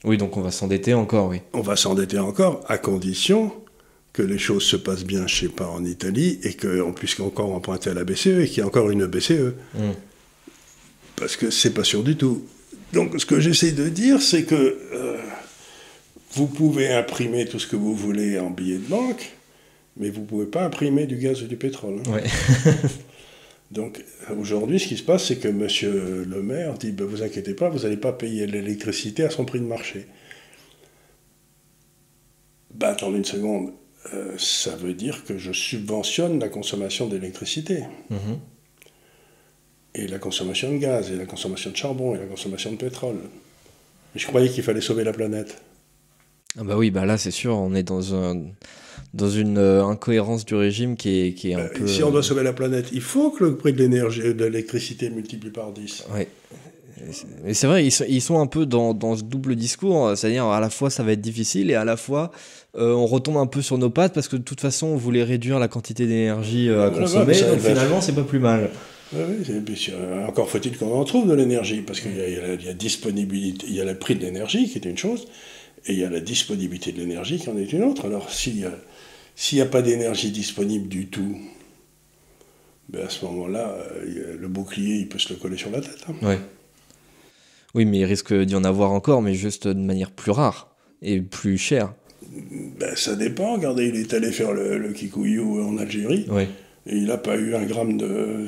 [0.02, 1.42] Oui, donc on va s'endetter encore, oui.
[1.52, 3.52] On va s'endetter encore, à condition
[4.12, 7.54] que les choses se passent bien, je sais pas, en Italie, et qu'on puisse encore
[7.54, 9.54] emprunter à la BCE, et qu'il y ait encore une BCE.
[9.74, 9.94] Mhm.
[11.14, 12.44] Parce que c'est pas sûr du tout.
[12.92, 15.18] Donc ce que j'essaie de dire, c'est que euh,
[16.32, 19.32] vous pouvez imprimer tout ce que vous voulez en billets de banque,
[19.96, 22.00] mais vous ne pouvez pas imprimer du gaz ou du pétrole.
[22.08, 22.20] Hein.
[23.70, 24.02] Donc
[24.38, 25.66] aujourd'hui, ce qui se passe, c'est que M.
[26.26, 29.60] le maire dit ben, Vous inquiétez pas, vous n'allez pas payer l'électricité à son prix
[29.60, 30.06] de marché.
[32.74, 33.72] Ben, attendez une seconde,
[34.14, 37.84] euh, ça veut dire que je subventionne la consommation d'électricité.
[38.08, 38.38] Mhm.
[39.98, 43.16] Et la consommation de gaz, et la consommation de charbon, et la consommation de pétrole.
[44.14, 45.60] Mais je croyais qu'il fallait sauver la planète.
[46.56, 48.36] Ah bah oui, bah là c'est sûr, on est dans un
[49.14, 51.86] dans une euh, incohérence du régime qui est, qui est un euh, peu...
[51.86, 55.08] Si on doit sauver la planète, il faut que le prix de l'énergie, de l'électricité
[55.10, 56.04] multiplie par 10.
[56.14, 56.26] Oui.
[57.44, 60.44] Mais c'est vrai, ils sont, ils sont, un peu dans, dans ce double discours, c'est-à-dire
[60.46, 62.32] à la fois ça va être difficile et à la fois
[62.76, 65.22] euh, on retombe un peu sur nos pattes parce que de toute façon on voulait
[65.22, 68.68] réduire la quantité d'énergie à consommer, donc finalement c'est pas plus mal.
[69.12, 69.92] Oui, oui,
[70.26, 73.80] encore faut-il qu'on en trouve de l'énergie, parce qu'il y, y, a disponibilité, il y
[73.80, 75.28] a le prix de l'énergie qui est une chose,
[75.86, 78.06] et il y a la disponibilité de l'énergie qui en est une autre.
[78.06, 78.56] Alors s'il
[79.52, 81.38] n'y a, pas d'énergie disponible du tout,
[82.90, 86.04] ben à ce moment-là, euh, le bouclier, il peut se le coller sur la tête.
[86.08, 86.38] Hein.
[87.74, 91.20] Oui, mais il risque d'y en avoir encore, mais juste de manière plus rare et
[91.20, 91.92] plus chère.
[92.78, 93.54] Ben, ça dépend.
[93.54, 96.26] Regardez, il est allé faire le, le Kikuyu en Algérie.
[96.86, 98.46] Et il n'a pas eu un gramme de,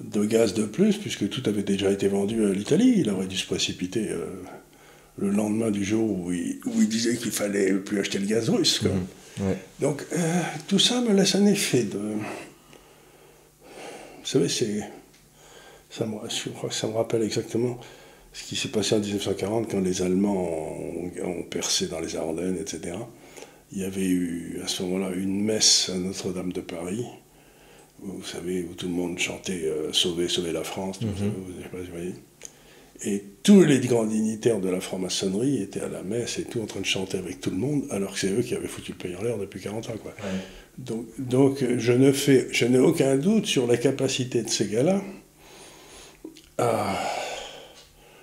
[0.00, 2.94] de gaz de plus, puisque tout avait déjà été vendu à l'Italie.
[2.98, 4.10] Il aurait dû se précipiter.
[4.10, 4.24] Euh,
[5.18, 8.48] le lendemain du jour où il, où il disait qu'il fallait plus acheter le gaz
[8.48, 8.82] russe.
[8.82, 9.54] Mhm.
[9.80, 11.98] Donc euh, tout ça me laisse un effet de...
[11.98, 12.24] Vous
[14.24, 14.82] savez, c'est...
[15.90, 17.78] Ça me, je crois que ça me rappelle exactement
[18.32, 20.76] ce qui s'est passé en 1940 quand les Allemands
[21.24, 22.94] ont, percé dans les Ardennes, etc.
[23.72, 27.06] Il y avait eu à ce moment-là une messe à Notre-Dame de Paris,
[28.00, 31.14] vous savez, où tout le monde chantait euh, Sauver, sauver la France, tout mhm.
[31.16, 31.24] ça,
[31.72, 32.14] vous voyez.
[33.04, 36.66] Et tous les grands dignitaires de la franc-maçonnerie étaient à la messe et tout en
[36.66, 38.98] train de chanter avec tout le monde, alors que c'est eux qui avaient foutu le
[38.98, 39.92] pays en l'air depuis 40 ans.
[40.02, 40.12] Quoi.
[40.78, 45.00] Donc, donc je ne fais, je n'ai aucun doute sur la capacité de ces gars-là
[46.58, 46.98] à,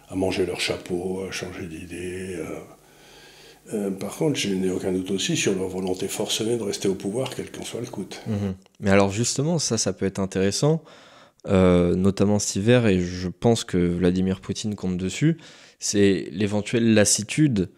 [0.10, 2.38] à, manger leur chapeau, à changer d'idée.
[3.73, 6.93] Euh, par contre, je n'ai aucun doute aussi sur leur volonté forcenée de rester au
[6.93, 8.06] pouvoir, quel qu'en soit le coût.
[8.28, 8.56] Mhm.
[8.80, 10.84] Mais alors justement, ça, ça peut être intéressant.
[11.47, 15.38] Euh, notamment cet hiver, et je pense que Vladimir Poutine compte dessus,
[15.80, 17.69] c'est l'éventuelle lassitude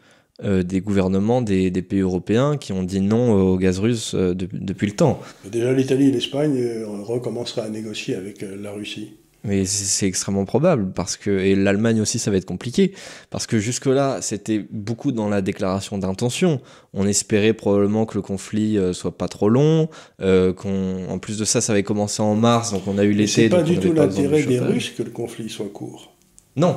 [0.41, 4.95] euh, des gouvernements des, pays européens qui ont dit non au gaz russe depuis le
[4.95, 5.19] temps.
[5.52, 9.17] Déjà, l'Italie et l'Espagne recommenceraient à négocier avec la Russie.
[9.48, 12.94] Mais c'est extrêmement probable, parce que, et l'Allemagne aussi, ça va être compliqué,
[13.30, 16.60] parce que jusque-là, c'était beaucoup dans la déclaration d'intention.
[16.94, 19.90] On espérait probablement que le conflit euh, soit pas trop long,
[20.22, 23.44] euh, qu'en plus de ça, ça avait commencé en mars, donc on a eu l'été.
[23.44, 26.14] C'est pas du tout l'intérêt des Russes que le conflit soit court.
[26.58, 26.76] Non,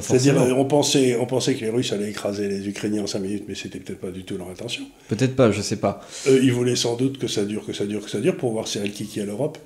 [0.00, 3.44] c'est-à-dire, on pensait, on pensait que les Russes allaient écraser les Ukrainiens en 5 minutes,
[3.46, 4.84] mais c'était peut-être pas du tout leur intention.
[5.08, 6.00] Peut-être pas, je sais pas.
[6.26, 8.66] ils voulaient sans doute que ça dure, que ça dure, que ça dure, pour voir
[8.66, 9.58] si elle kiki à l'Europe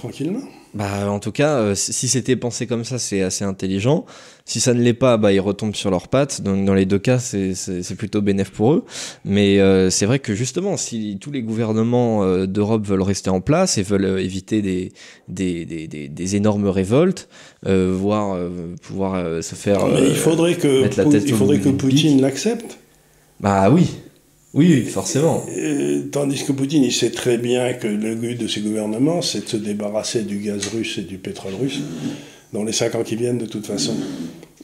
[0.00, 0.40] tranquillement.
[0.72, 4.06] Bah, en tout cas, euh, si c'était pensé comme ça, c'est assez intelligent.
[4.44, 6.40] Si ça ne l'est pas, bah, ils retombent sur leurs pattes.
[6.42, 8.84] Donc, dans les deux cas, c'est plutôt bénéf pour eux.
[9.24, 13.40] Mais euh, c'est vrai que justement, si tous les gouvernements euh, d'Europe veulent rester en
[13.40, 14.92] place et veulent éviter des,
[15.28, 17.28] des, des, des, énormes révoltes,
[17.64, 18.38] voire
[18.82, 19.86] pouvoir se faire.
[19.86, 20.84] Mais il faudrait que,
[21.14, 22.78] il faudrait que Poutine l'accepte.
[23.40, 23.90] Bah oui.
[24.52, 25.46] Oui, forcément.
[26.10, 29.48] tandis que Poutine, il sait très bien que le but de ses gouvernements, c'est de
[29.48, 31.80] se débarrasser du gaz russe et du pétrole russe
[32.52, 33.94] dans les cinq ans qui viennent de toute façon.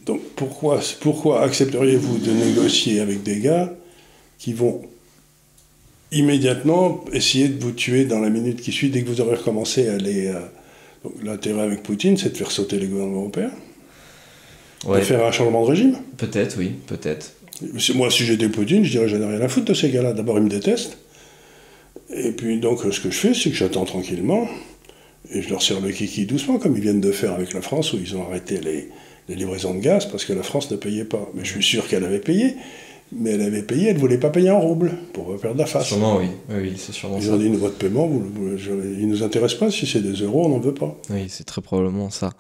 [0.05, 3.73] Donc pourquoi, pourquoi accepteriez-vous de négocier avec des gars
[4.39, 4.83] qui vont
[6.13, 9.89] immédiatement essayer de vous tuer dans la minute qui suit dès que vous aurez recommencé
[9.89, 10.29] à aller.
[10.29, 10.41] Euh,
[11.23, 13.53] l'intérêt avec Poutine, c'est de faire sauter les gouvernements européens?
[14.89, 15.97] De faire un changement de régime?
[16.17, 17.33] Peut-être, oui, peut-être.
[17.95, 20.13] Moi, si j'étais Poutine, je dirais, j'en ai rien à foutre de ces gars-là.
[20.13, 20.99] D'abord, ils me détestent.
[22.15, 24.49] Et puis, donc, ce que je fais, c'est que j'attends tranquillement.
[25.33, 27.93] Et je leur sers le kiki doucement, comme ils viennent de faire avec la France,
[27.93, 28.89] où ils ont arrêté les,
[29.29, 31.29] les livraisons de gaz parce que la France ne payait pas.
[31.35, 32.57] Mais je suis sûr qu'elle avait payé
[33.13, 35.67] mais elle avait payé, elle ne voulait pas payer en rouble pour pas perdre la
[35.67, 35.87] face.
[35.87, 36.29] Sûrement, oui.
[36.51, 40.01] oui, c'est sûrement Ils ont dit, votre paiement, il ne nous intéresse pas, si c'est
[40.01, 40.97] des euros, on n'en veut pas.
[41.11, 42.33] Oui, c'est très probablement ça.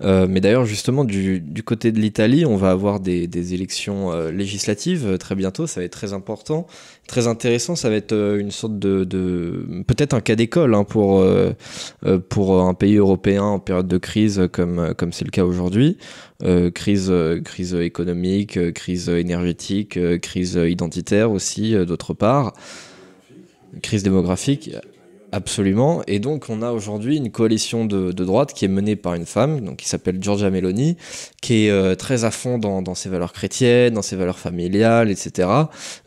[0.00, 5.06] Euh, mais d'ailleurs, justement, du, côté de l'Italie, on va avoir des, élections euh, législatives
[5.06, 6.66] euh, très bientôt, ça va être très important,
[7.08, 9.04] très intéressant, ça va être une sorte de...
[9.04, 11.24] de peut-être un cas d'école hein, pour,
[12.28, 15.96] pour un pays européen en période de crise comme comme c'est le cas aujourd'hui.
[16.74, 17.12] crise,
[17.44, 22.52] crise économique, crise énergétique, crise identitaire aussi, d'autre part,
[23.82, 24.70] crise démographique.
[25.30, 26.02] Absolument.
[26.06, 29.60] Et donc, on a aujourd'hui une coalition de, droite qui est menée par une femme,
[29.60, 30.96] donc, qui s'appelle Giorgia Meloni,
[31.42, 35.48] qui est euh, très à fond dans, ses valeurs chrétiennes, dans ses valeurs familiales, etc.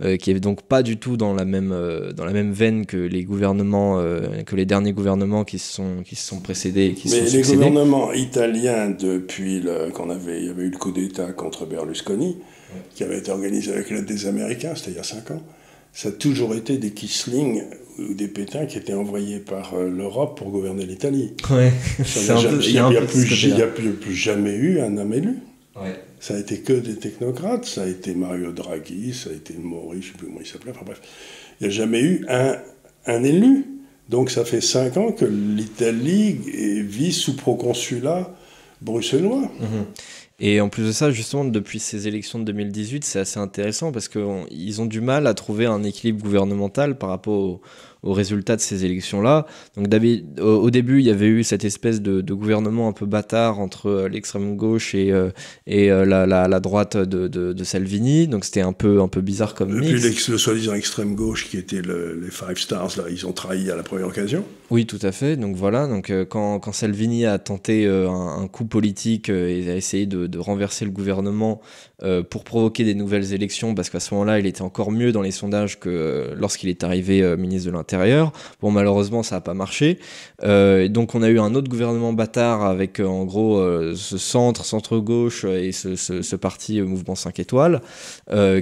[0.02, 2.86] Euh, qui est donc pas du tout dans la même, euh, dans la même veine
[2.86, 4.02] que les gouvernements,
[4.46, 6.94] que les derniers gouvernements qui se sont, qui se sont précédés.
[6.94, 10.92] Qui Mais sont les gouvernements italiens, depuis qu'on avait, il y avait eu le coup
[10.92, 12.38] d'État contre Berlusconi,
[12.96, 15.42] qui avait été organisé avec l'aide des Américains, c'était il y a cinq ans,
[15.94, 17.64] ça a toujours été des Kisling
[18.00, 21.34] ou des Pétins qui étaient envoyés par euh, l'Europe pour gouverner l'Italie.
[21.50, 21.72] Ouais.
[22.16, 25.38] Il n'y a, plus, jamais eu un homme élu.
[26.20, 30.02] Ça a été que des technocrates, ça a été Mario Draghi, ça a été Mori,
[30.02, 31.02] je ne sais plus comment il s'appelait, enfin bref.
[31.60, 32.58] Il n'y a jamais eu un,
[33.08, 33.66] un élu.
[34.08, 36.38] Donc ça fait cinq ans que l'Italie
[36.84, 38.36] vit sous proconsulat
[38.82, 39.50] bruxellois.
[39.60, 39.86] Mhm.
[40.44, 44.08] Et en plus de ça, justement, depuis ces élections de 2018, c'est assez intéressant parce
[44.08, 47.60] qu'ils ont du mal à trouver un équilibre gouvernemental par rapport
[48.04, 49.46] au, aux résultats de ces élections-là.
[49.78, 49.88] Donc
[50.40, 54.10] au, début, il y avait eu cette espèce de, gouvernement un peu bâtard entre euh,
[54.10, 55.30] l'extrême gauche et, euh,
[55.68, 58.28] et euh, la, la, droite de, de, Salvini.
[58.28, 60.06] Donc c'était un peu, un peu bizarre comme mix.
[60.06, 63.70] Et puis le soi-disant extrême gauche qui était les Five Stars, là, ils ont trahi
[63.70, 64.44] à la première occasion.
[64.70, 65.36] Oui, tout à fait.
[65.36, 70.28] Donc voilà, donc, quand, quand Salvini a tenté un, coup politique et a essayé de,
[70.28, 71.62] de renverser le gouvernement
[72.30, 75.32] pour provoquer des nouvelles élections, parce qu'à ce moment-là, il était encore mieux dans les
[75.32, 77.91] sondages que lorsqu'il est arrivé ministre de l'Intérieur
[78.62, 80.00] Bon, malheureusement, ça n'a pas marché.
[80.44, 84.18] Euh, donc, on a eu un autre gouvernement bâtard avec, euh, en gros, euh, ce
[84.18, 87.82] centre, centre-gauche et ce, parti Mouvement 5 étoiles,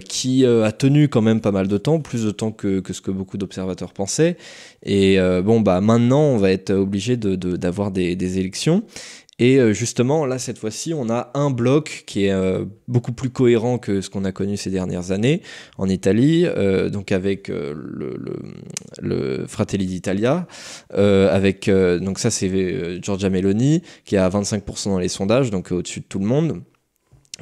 [0.05, 3.11] qui a tenu quand même pas mal de temps, plus de temps que, ce que
[3.11, 4.37] beaucoup d'observateurs pensaient.
[4.83, 8.83] Et bon, bah, maintenant, on va être obligé d'avoir de, des, des élections.
[9.39, 13.29] Et euh, justement, là, cette fois-ci, on a un bloc qui est euh, beaucoup plus
[13.29, 15.41] cohérent que ce qu'on a connu ces dernières années
[15.77, 18.19] en Italie, euh, donc avec le,
[19.01, 20.45] le, Fratelli d'Italia,
[20.93, 26.05] avec, donc ça c'est Giorgia Meloni, qui a 25% dans les sondages, donc au-dessus de
[26.05, 26.61] tout le monde.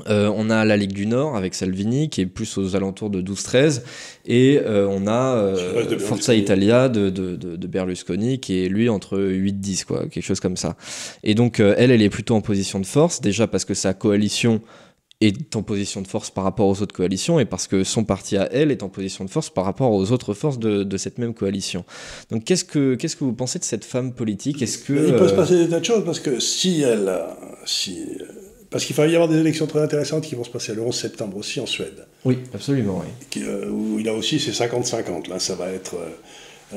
[0.08, 3.22] Euh, on a la Ligue du Nord avec Salvini qui est plus aux alentours de
[3.22, 3.82] 12-13
[4.26, 7.10] et euh, on a euh, Forza Italia de,
[7.68, 10.76] Berlusconi qui est lui entre 8-10 quoi, quelque chose comme ça.
[11.24, 14.62] Et donc elle, elle est plutôt en position de force déjà parce que sa coalition
[15.20, 18.38] est en position de force par rapport aux autres coalitions et parce que son parti
[18.38, 21.34] à elle est en position de force par rapport aux autres forces de, cette même
[21.34, 21.86] coalition.
[22.30, 24.62] Donc qu'est-ce que, qu'est-ce que vous pensez de cette femme politique?
[24.62, 27.12] Est-ce que Il peut se passer des tas de choses parce que si elle,
[27.66, 28.00] si
[28.70, 30.96] parce qu'il va y avoir des élections très intéressantes qui vont se passer le 11
[30.96, 32.06] septembre aussi en Suède.
[32.26, 33.42] Oui, absolument, oui.
[33.44, 35.30] Euh, où il a aussi c'est 50-50.
[35.30, 35.96] Là, ça va être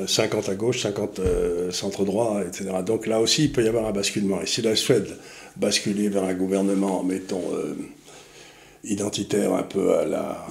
[0.06, 2.70] 50 euh, à gauche, 50 euh, centre-droit, etc.
[2.86, 4.40] Donc là aussi, il peut y avoir un basculement.
[4.40, 5.08] Et si la Suède
[5.56, 7.42] basculait vers un gouvernement, mettons,
[8.84, 10.46] identitaire un peu à la,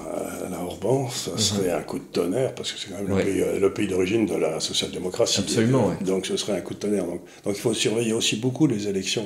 [0.46, 1.38] à la Orban, ça mhm.
[1.38, 3.18] serait un coup de tonnerre, parce que c'est quand même
[3.60, 5.40] le pays, d'origine de la social-démocratie.
[5.40, 6.06] Absolument, oui.
[6.06, 7.06] Donc ce serait un coup de tonnerre.
[7.06, 9.26] Donc, donc il faut surveiller aussi beaucoup les élections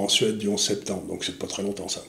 [0.00, 2.02] en Suède du 11 septembre, donc c'est pas très longtemps ça.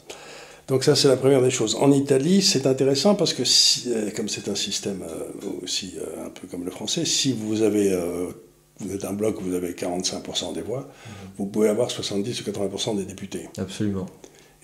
[0.67, 1.75] Donc ça c'est la première des choses.
[1.75, 6.27] En Italie c'est intéressant parce que si, euh, comme c'est un système euh, aussi euh,
[6.27, 7.97] un peu comme le français, si vous avez
[8.80, 11.30] vous êtes un bloc, vous avez 45% des voix, mhm.
[11.38, 13.49] vous pouvez avoir 70 ou 80% des députés.
[13.58, 14.08] Absolument.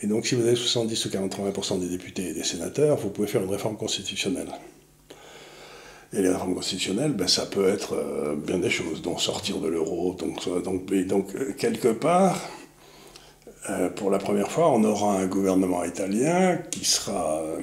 [0.01, 3.27] Et donc si vous avez 70 ou 80% des députés et des sénateurs, vous pouvez
[3.27, 4.49] faire une réforme constitutionnelle.
[6.13, 7.97] Et les réformes constitutionnelles, ben, ça peut être
[8.37, 12.39] bien des choses, dont sortir de l'euro, donc, donc, donc quelque part,
[13.69, 17.59] euh, pour la première fois, on aura un gouvernement italien qui sera euh,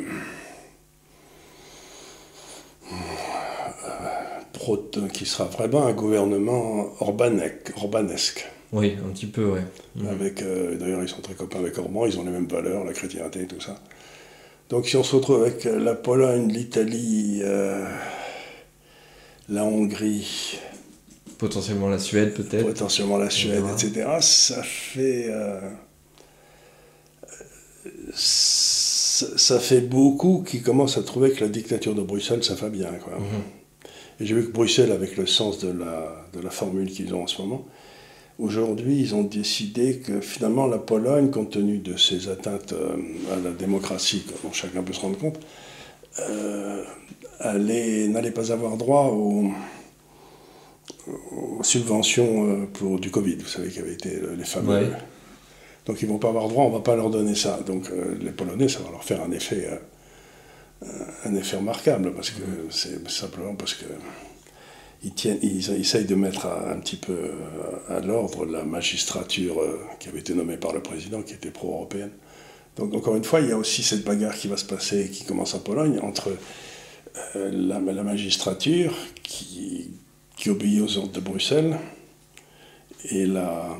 [5.13, 8.49] qui sera vraiment un gouvernement orbanesque.
[8.73, 10.09] Oui, un petit peu, oui.
[10.09, 12.93] Avec, euh, d'ailleurs, ils sont très copains avec Orban, ils ont les mêmes valeurs, la
[12.93, 13.77] chrétienté et tout ça.
[14.71, 17.87] Donc si on se retrouve avec la Pologne, l'Italie, euh,
[19.49, 20.59] la Hongrie,
[21.39, 25.61] potentiellement la Suède peut-être, potentiellement la Suède, etc., ça fait euh,
[28.15, 32.91] ça, fait beaucoup qui commencent à trouver que la dictature de Bruxelles, ça va bien.
[33.03, 33.19] Quoi.
[33.19, 33.43] Mhm.
[34.21, 37.23] Et j'ai vu que Bruxelles, avec le sens de la, de la formule qu'ils ont
[37.23, 37.65] en ce moment,
[38.39, 42.97] aujourd'hui, ils ont décidé que finalement la Pologne, compte tenu de ses atteintes euh,
[43.33, 45.39] à la démocratie, dont chacun peut se rendre compte,
[46.21, 46.85] euh,
[47.43, 49.51] n'allait pas avoir droit aux,
[51.63, 54.87] subventions euh, pour du Covid, vous savez, qui avait été les fameux.
[55.87, 57.61] Donc ils ne vont pas avoir droit, on ne va pas leur donner ça.
[57.67, 59.69] Donc euh, les Polonais, ça va leur faire un effet,
[60.83, 60.89] euh,
[61.25, 63.85] un effet remarquable, parce que c'est simplement parce que
[65.03, 69.61] ils, tiennent, ils, essayent de mettre un petit peu euh, à l'ordre la magistrature
[70.01, 72.13] qui avait été nommée par le président, qui était pro-européenne.
[72.77, 75.25] Donc encore une fois, il y a aussi cette bagarre qui va se passer, qui
[75.25, 76.31] commence en Pologne, entre
[77.35, 78.93] la, la, magistrature
[79.23, 79.93] qui,
[80.37, 81.79] qui obéit aux ordres de Bruxelles
[83.11, 83.79] et la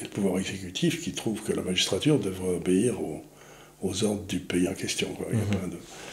[0.00, 3.22] et le pouvoir exécutif qui trouve que la magistrature devrait obéir aux,
[4.02, 5.08] ordres du pays en question.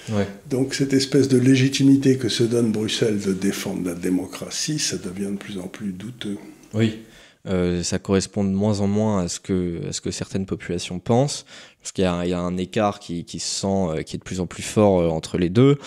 [0.09, 0.25] Mhm.
[0.49, 5.31] Donc cette espèce de légitimité que se donne Bruxelles de défendre la démocratie, ça devient
[5.31, 6.37] de plus en plus douteux.
[6.73, 6.99] Oui.
[7.45, 10.99] Euh, ça correspond de moins en moins à ce que, à ce que certaines populations
[10.99, 11.45] pensent,
[11.81, 14.23] parce qu'il y, y, a un écart qui, qui se sent, euh, qui est de
[14.23, 15.77] plus en plus fort euh, entre les deux.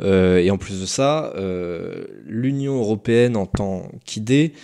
[0.00, 1.34] et en plus de ça,
[2.26, 4.54] l'Union européenne en tant qu'idée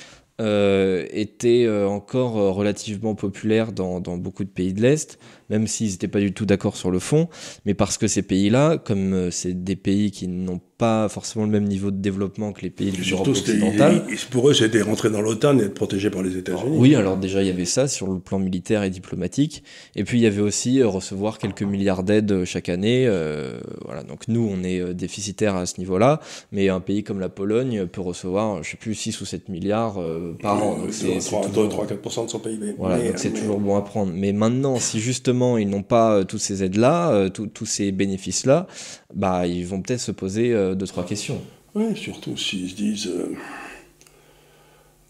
[0.40, 5.18] était euh, encore euh, relativement populaire dans, dans, beaucoup de pays de l'Est,
[5.50, 7.28] même s'ils n'étaient pas du tout d'accord sur le fond,
[7.64, 11.64] mais parce que ces pays-là, comme c'est des pays qui n'ont pas forcément le même
[11.64, 14.04] niveau de développement que les pays de l'Europe occidentale.
[14.30, 16.76] Pour eux, c'était rentrer dans l'OTAN et être protégé par les États-Unis.
[16.78, 19.64] Oui, alors déjà, il y avait ça sur le plan militaire et diplomatique.
[19.96, 23.06] Et puis, il y avait aussi euh, recevoir quelques milliards d'aides euh, chaque année.
[23.08, 26.20] Euh, voilà, donc nous, on est déficitaire à ce niveau-là.
[26.52, 30.00] Mais un pays comme la Pologne peut recevoir, je sais plus, 6 ou 7 milliards
[30.40, 30.78] par an.
[30.78, 32.74] Donc c'est 3-4% de son PIB.
[32.78, 34.12] Voilà, donc c'est toujours bon à prendre.
[34.14, 38.66] Mais maintenant, si justement, ils n'ont pas toutes ces aides-là, tous ces bénéfices-là,
[39.14, 41.40] bah, ils vont peut-être se poser euh, deux, trois questions.
[41.74, 43.34] Oui, surtout s'ils se disent, euh,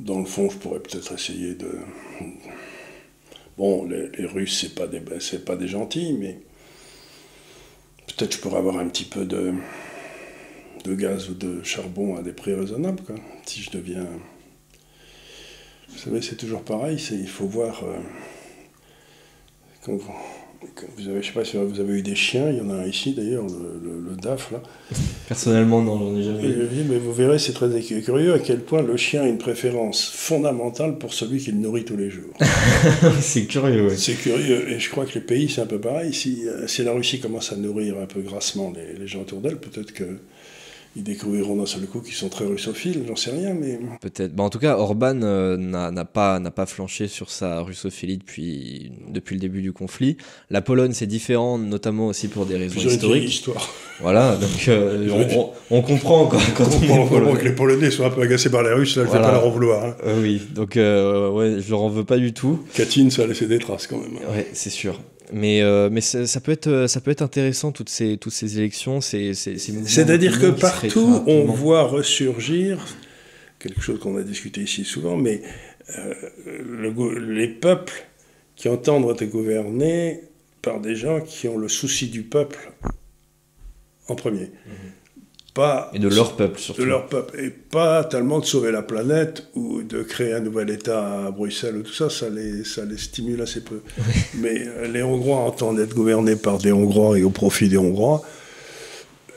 [0.00, 1.78] dans le fond, je pourrais peut-être essayer de...
[3.56, 6.40] Bon, les, Russes, c'est pas des, pas des gentils, mais
[8.06, 9.54] peut-être je pourrais avoir un petit peu de,
[10.86, 13.16] gaz ou de charbon à des prix raisonnables, quoi.
[13.46, 14.06] Si je deviens...
[15.88, 17.82] Vous savez, c'est toujours pareil, il faut voir...
[17.84, 17.98] Euh,
[19.86, 22.74] vous avez, je sais pas si vous avez eu des chiens, il y en a
[22.74, 24.60] un ici d'ailleurs, le, DAF là.
[25.28, 26.84] Personnellement, non, j'en ai jamais eu.
[26.88, 30.98] mais vous verrez, c'est très curieux à quel point le chien a une préférence fondamentale
[30.98, 32.34] pour celui qu'il nourrit tous les jours.
[33.20, 33.96] c'est curieux, oui.
[33.96, 36.12] C'est curieux, et je crois que les pays, c'est un peu pareil.
[36.12, 39.40] Si, euh, si la Russie commence à nourrir un peu grassement les, les gens autour
[39.40, 40.18] d'elle, peut-être que
[40.96, 43.79] ils découvriront d'un seul coup qu'ils sont très russophiles, j'en sais rien, mais...
[44.01, 44.35] Peut-être.
[44.35, 49.37] Bah, en tout cas, Orban euh, n'a pas, pas flanché sur sa russophilie depuis, depuis
[49.37, 50.16] le début du conflit.
[50.51, 53.29] La Pologne, c'est différent, notamment aussi pour des raisons historiques.
[53.29, 53.68] Histoire.
[54.01, 55.09] Voilà, donc euh,
[55.70, 58.72] on, comprend quand, quand on, comprend que les Polonais sont un peu agacés par les
[58.72, 59.85] Russes, là, je ne vais pas leur en vouloir.
[59.85, 59.96] Hein.
[60.05, 62.61] Euh, oui, donc ouais, je leur en veux pas du tout.
[62.74, 64.14] Katyn, ça a laissé des traces quand même.
[64.33, 64.98] Ouais, c'est sûr.
[65.32, 69.00] Mais, euh, mais ça, peut être, ça peut être intéressant, toutes ces, toutes ces élections.
[69.00, 72.84] C'est-à-dire que partout, on voit ressurgir
[73.58, 75.42] quelque chose qu'on a discuté ici souvent, mais
[75.98, 76.14] euh,
[77.18, 78.06] les peuples
[78.56, 80.22] qui entendent être gouvernés
[80.62, 82.72] par des gens qui ont le souci du peuple
[84.08, 84.50] en premier.
[85.92, 86.83] Et de leur peuple surtout.
[86.83, 87.38] De leur peuple.
[87.40, 91.77] Et pas tellement de sauver la planète ou de créer un nouvel État à Bruxelles
[91.77, 93.81] ou tout ça, ça les, ça les stimule assez peu.
[94.38, 98.23] Mais euh, les Hongrois entendent être gouvernés par des Hongrois et au profit des Hongrois.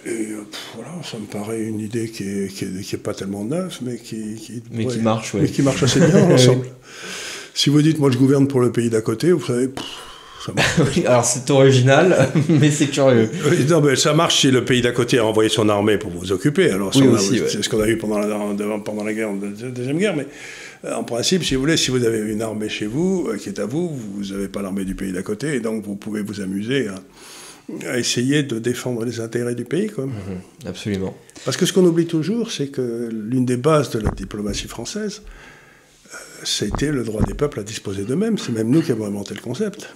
[0.05, 3.77] Et euh, voilà, ça me paraît une idée qui n'est qui est, pas tellement neuve,
[3.81, 6.65] mais qui, qui mais qui marche, mais qui marche assez bien ensemble.
[7.53, 9.69] Si vous dites, moi je gouverne pour le pays d'à côté, vous savez,
[11.05, 13.29] alors c'est original, mais c'est curieux.
[13.69, 16.31] non, mais ça marche si le pays d'à côté a envoyé son armée pour vous
[16.31, 16.71] occuper.
[16.71, 18.27] Alors c'est ce qu'on a eu pendant la,
[18.83, 20.27] pendant la guerre, la deuxième guerre, mais
[20.85, 23.49] euh, en principe, si vous voulez, si vous avez une armée chez vous euh, qui
[23.49, 26.21] est à vous, vous n'avez pas l'armée du pays d'à côté, et donc vous pouvez
[26.21, 29.87] vous amuser à, essayer de défendre les intérêts du pays.
[29.87, 30.07] Quoi.
[30.07, 31.15] Mhm, absolument.
[31.45, 35.21] Parce que ce qu'on oublie toujours, c'est que l'une des bases de la diplomatie française,
[36.13, 38.37] euh, c'était le droit des peuples à disposer d'eux-mêmes.
[38.37, 39.93] C'est même nous qui avons inventé le concept.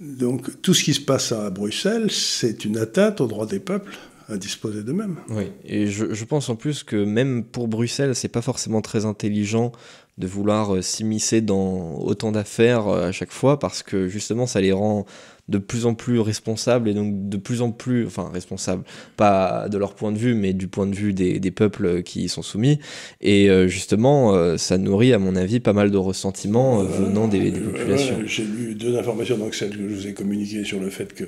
[0.00, 3.96] Donc tout ce qui se passe à Bruxelles, c'est une atteinte au droit des peuples
[4.28, 5.16] à disposer d'eux-mêmes.
[5.28, 9.70] Oui, et je, pense en plus que même pour Bruxelles, c'est pas forcément très intelligent
[10.18, 15.06] de vouloir s'immiscer dans autant d'affaires à chaque fois parce que justement ça les rend
[15.48, 18.82] de plus en plus responsables et donc de plus en plus, enfin responsables,
[19.16, 22.24] pas de leur point de vue, mais du point de vue des, des peuples qui
[22.24, 22.80] y sont soumis.
[23.20, 27.28] Et euh, justement, euh, ça nourrit, à mon avis, pas mal de ressentiments euh, venant
[27.28, 28.16] des, des populations.
[28.26, 31.24] J'ai lu deux informations, donc celle que je vous ai communiquées sur le fait que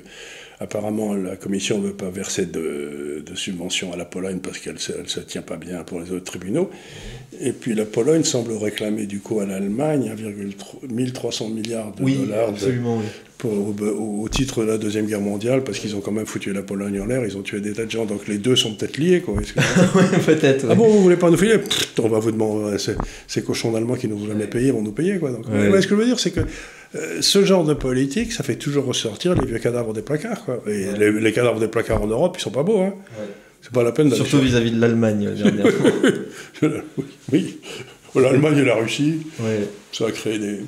[0.61, 4.73] Apparemment, la Commission ne veut pas verser de, de subventions à la Pologne parce qu'elle
[4.73, 6.69] ne se tient pas bien pour les autres tribunaux.
[7.39, 10.13] Et puis la Pologne semble réclamer du coup à l'Allemagne
[10.89, 12.53] 1300 milliards de dollars
[13.37, 16.61] Pour, au, titre de la Deuxième Guerre mondiale parce qu'ils ont quand même foutu la
[16.61, 18.97] Pologne en l'air, ils ont tué des tas de gens, donc les deux sont peut-être
[18.97, 19.21] liés.
[19.21, 19.35] Quoi.
[20.25, 20.65] peut-être.
[20.69, 21.57] Ah bon, vous voulez pas nous filer?
[22.01, 22.77] On va vous demander,
[23.27, 25.19] ces cochons d'Allemands qui nous voulaient jamais payer vont nous payer.
[25.19, 25.31] Quoi.
[25.31, 26.41] Donc, ce que je veux dire, c'est que
[26.95, 30.43] euh, ce genre de politique, ça fait toujours ressortir les vieux cadavres des placards.
[30.43, 30.63] Quoi.
[30.67, 32.81] Et les, cadavres des placards en Europe, ils sont pas beaux.
[32.81, 32.93] Hein.
[33.61, 35.29] C'est pas la peine Surtout vis-à-vis de l'Allemagne,
[37.33, 37.57] oui.
[38.15, 39.27] L'Allemagne et la Russie,
[39.91, 40.59] ça a créé des.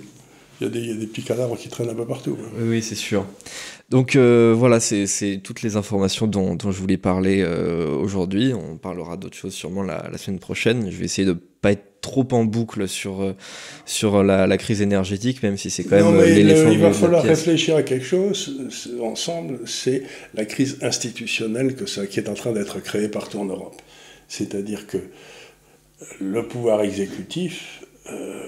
[0.62, 2.38] Il y, a des, petits cadavres qui traînent un peu partout.
[2.60, 3.26] Oui, c'est sûr.
[3.90, 8.54] Donc euh, voilà, c'est toutes les informations dont, je voulais parler euh, aujourd'hui.
[8.54, 10.92] On parlera d'autres choses sûrement la, la, semaine prochaine.
[10.92, 13.36] Je vais essayer de pas être trop en boucle sur, euh,
[13.86, 16.70] sur la, crise énergétique, même si c'est quand même l'éléphant.
[16.72, 18.56] Il va falloir réfléchir à quelque chose
[19.02, 20.04] ensemble, c'est
[20.36, 23.76] la crise institutionnelle que ça, qui est en train d'être créée partout en Europe.
[24.28, 24.98] C'est-à-dire que
[26.20, 28.44] le pouvoir exécutif euh,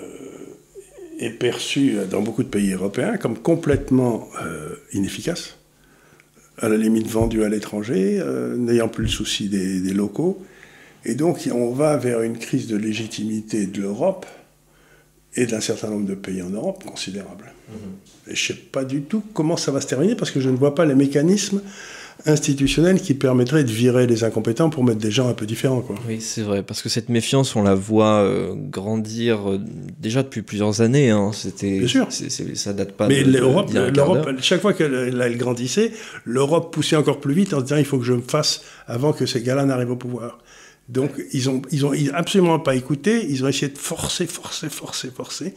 [1.19, 5.57] est perçu dans beaucoup de pays européens comme complètement euh, inefficace,
[6.57, 8.23] à la limite vendu à l'étranger,
[8.57, 10.43] n'ayant plus le souci des, des locaux
[11.05, 14.25] et donc on va vers une crise de légitimité de l'Europe
[15.35, 17.51] et d'un certain nombre de pays en Europe considérable.
[17.69, 17.75] Mhm.
[18.31, 20.49] Et je ne sais pas du tout comment ça va se terminer parce que je
[20.49, 21.61] ne vois pas les mécanismes
[22.25, 25.81] institutionnels qui permettraient de virer les incompétents pour mettre des gens un peu différents.
[25.81, 25.95] Quoi.
[26.07, 29.59] Oui, c'est vrai, parce que cette méfiance, on la voit euh, grandir euh,
[29.99, 31.09] déjà depuis plusieurs années.
[31.09, 31.31] Hein.
[31.33, 32.07] C'était, Bien sûr.
[32.55, 33.71] ça date pas Mais l'Europe,
[34.39, 35.91] chaque fois qu'elle elle grandissait,
[36.25, 39.13] l'Europe poussait encore plus vite en se disant il faut que je me fasse avant
[39.13, 40.39] que ces gars-là n'arrivent au pouvoir.
[40.89, 45.09] Donc, ils n'ont ils ont absolument pas écouté, ils ont essayé de forcer, forcer, forcer,
[45.09, 45.53] forcer.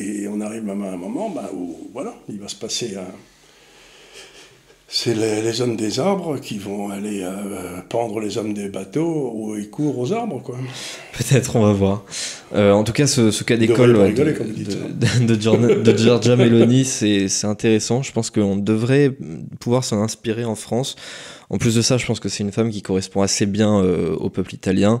[0.00, 3.06] Et on arrive même à un moment bah, où, voilà, il va se passer un.
[4.98, 9.54] C'est les, hommes des arbres qui vont aller euh, pendre les hommes des bateaux où
[9.54, 10.56] ils courent aux arbres, quoi.
[11.12, 12.02] Peut-être, on va voir.
[12.54, 18.02] Euh, en tout cas, ce, cas d'école de, de, de, de, Giorgia Meloni, c'est intéressant.
[18.02, 19.14] Je pense qu'on devrait
[19.60, 20.96] pouvoir s'en inspirer en France.
[21.48, 24.14] En plus de ça, je pense que c'est une femme qui correspond assez bien euh,
[24.16, 25.00] au peuple italien.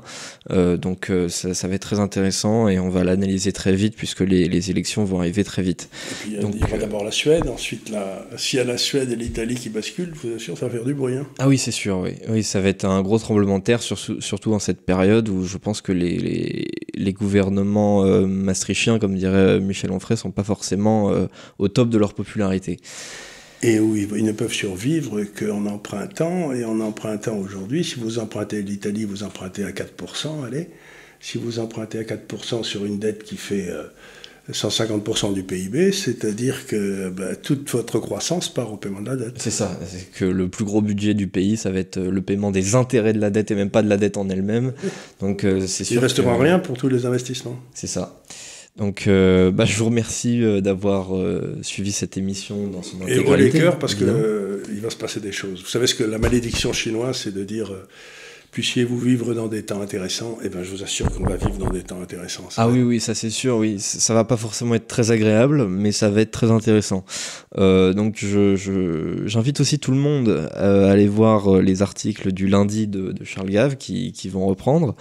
[0.50, 3.94] Euh, donc euh, ça, ça, va être très intéressant et on va l'analyser très vite
[3.96, 5.88] puisque les, les, élections vont arriver très vite.
[6.10, 8.26] Et puis, donc, il y aura d'abord la Suède, ensuite la...
[8.36, 10.84] s'il y a la Suède et l'Italie qui basculent, je vous assure, ça va faire
[10.84, 11.16] du bruit.
[11.16, 11.26] Hein.
[11.38, 12.12] Ah oui, c'est sûr, oui.
[12.28, 12.42] oui.
[12.42, 15.80] Ça va être un gros tremblement de terre, surtout dans cette période où je pense
[15.80, 21.12] que les, les, les gouvernements maastrichiens, comme dirait Michel Onfray, sont pas forcément
[21.58, 22.78] au top de leur popularité
[23.62, 26.52] et où ils, ne peuvent survivre qu'en empruntant.
[26.52, 30.68] Et en empruntant aujourd'hui, si vous empruntez l'Italie, vous empruntez à 4%, allez.
[31.20, 33.68] Si vous empruntez à 4% sur une dette qui fait
[34.52, 39.16] 150% euh, du PIB, c'est-à-dire que bah, toute votre croissance part au paiement de la
[39.16, 39.34] dette.
[39.38, 42.50] C'est ça, c'est que le plus gros budget du pays, ça va être le paiement
[42.50, 44.74] des intérêts de la dette et même pas de la dette en elle-même.
[45.20, 45.94] Donc euh, c'est sûr.
[45.94, 47.58] Il ne restera rien pour tous les investissements.
[47.72, 48.22] C'est ça.
[48.76, 53.32] Donc, euh, bah, je vous remercie euh, d'avoir euh, suivi cette émission dans son intégralité.
[53.32, 55.62] Et les cœurs parce qu'il va se passer des choses.
[55.62, 57.72] Vous savez ce que la malédiction chinoise, c'est de dire
[58.56, 61.68] puissiez-vous vivre dans des temps intéressants, eh ben je vous assure qu'on va vivre dans
[61.68, 62.48] des temps intéressants.
[62.56, 63.78] Ah oui, oui, ça c'est sûr, oui.
[63.78, 67.04] Ça va pas forcément être très agréable, mais ça va être très intéressant.
[67.58, 68.54] Euh, donc je,
[69.26, 73.50] j'invite aussi tout le monde à aller voir euh, les articles du lundi de, Charles
[73.50, 74.94] Gave qui, qui vont reprendre.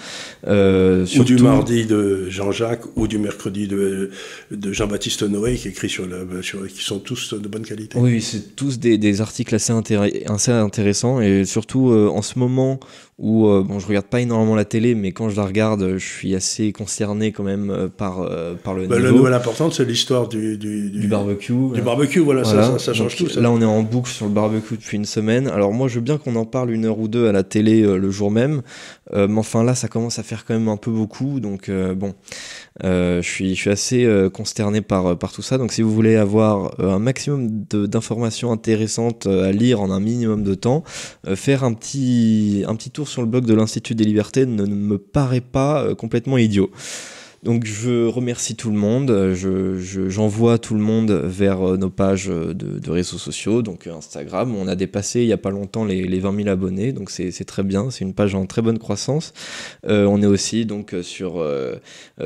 [0.48, 4.12] Euh, ou du mardi de Jean-Jacques, ou du mercredi de,
[4.52, 7.98] de Jean-Baptiste Noé qui écrit sur, le, sur qui sont tous de bonne qualité.
[8.00, 9.74] Oui, c'est tous des, des articles assez,
[10.28, 12.80] assez intéressants, et surtout en ce moment
[13.18, 16.06] où euh, bon je regarde pas énormément la télé mais quand je la regarde je
[16.06, 19.08] suis assez concerné quand même euh, par euh, par le bah, niveau.
[19.08, 23.16] la nouvelle importante c'est l'histoire du, du, du, barbecue du barbecue voilà, Ça, ça, change
[23.16, 25.48] tout là on est en boucle sur le barbecue depuis une semaine.
[25.48, 27.82] Alors moi je veux bien qu'on en parle une heure ou deux à la télé
[27.82, 28.62] le jour même.
[29.14, 31.40] Mais enfin là ça commence à faire quand même un peu beaucoup.
[31.40, 32.14] Donc bon
[32.84, 35.58] je suis je suis assez consterné par par tout ça.
[35.58, 40.54] Donc si vous voulez avoir un maximum d'informations intéressantes à lire en un minimum de
[40.54, 40.84] temps
[41.36, 44.98] faire un petit un petit tour sur le blog de l'Institut des libertés ne, me
[44.98, 46.70] paraît pas euh, complètement idiot.
[47.44, 49.36] Donc je remercie tout le monde,
[50.08, 55.22] j'envoie tout le monde vers nos pages de, réseaux sociaux, donc Instagram, on a dépassé
[55.22, 58.04] il n'y a pas longtemps les, les 20 000 abonnés, donc c'est très bien, c'est
[58.04, 59.34] une page en très bonne croissance.
[59.84, 61.46] on est aussi donc sur,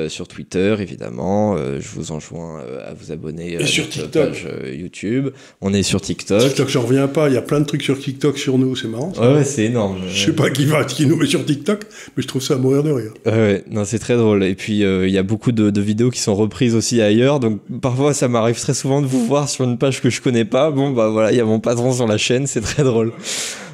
[0.08, 5.30] sur Twitter, évidemment, je vous enjoins à vous abonner à sur notre page YouTube,
[5.62, 6.42] on est sur TikTok.
[6.42, 8.88] TikTok, j'en reviens pas, il y a plein de trucs sur TikTok sur nous, c'est
[8.88, 9.12] marrant.
[9.20, 9.98] Ouais, c'est énorme.
[10.12, 11.84] Je sais pas qui va, qui nous met sur TikTok,
[12.16, 13.14] mais je trouve ça à mourir de rire.
[13.26, 14.44] Ouais, non, c'est très drôle.
[14.44, 17.40] Et puis, il y a beaucoup de, vidéos qui sont reprises aussi ailleurs.
[17.40, 20.46] Donc, parfois, ça m'arrive très souvent de vous voir sur une page que je connais
[20.46, 20.72] pas.
[20.72, 23.14] Bon, bah voilà, il y a mon patron sur la chaîne, c'est très drôle.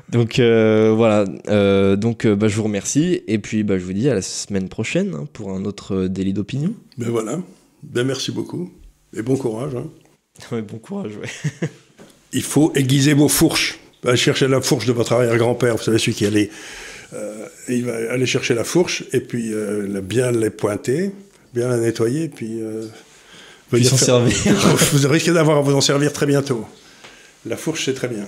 [0.10, 3.94] Donc euh, voilà, euh, donc euh, bah, je vous remercie et puis bah, je vous
[3.94, 6.74] dis à la semaine prochaine hein, pour un autre délit d'opinion.
[6.98, 7.40] Ben voilà,
[7.82, 8.72] ben merci beaucoup
[9.16, 9.76] et bon courage.
[9.76, 9.88] Hein.
[10.52, 11.70] Ouais, bon courage, ouais.
[12.34, 13.80] Il faut aiguiser vos fourches.
[14.04, 16.52] Allez chercher la fourche de votre arrière-grand-père, vous savez celui qui allait,
[17.68, 19.54] il va aller chercher la fourche et puis
[20.04, 21.12] bien les pointer,
[21.54, 22.62] bien la nettoyer, puis,
[23.72, 24.36] puis s'en servir.
[24.94, 26.66] vous risquez d'avoir à vous en servir très bientôt.
[27.46, 28.28] La fourche, c'est très bien.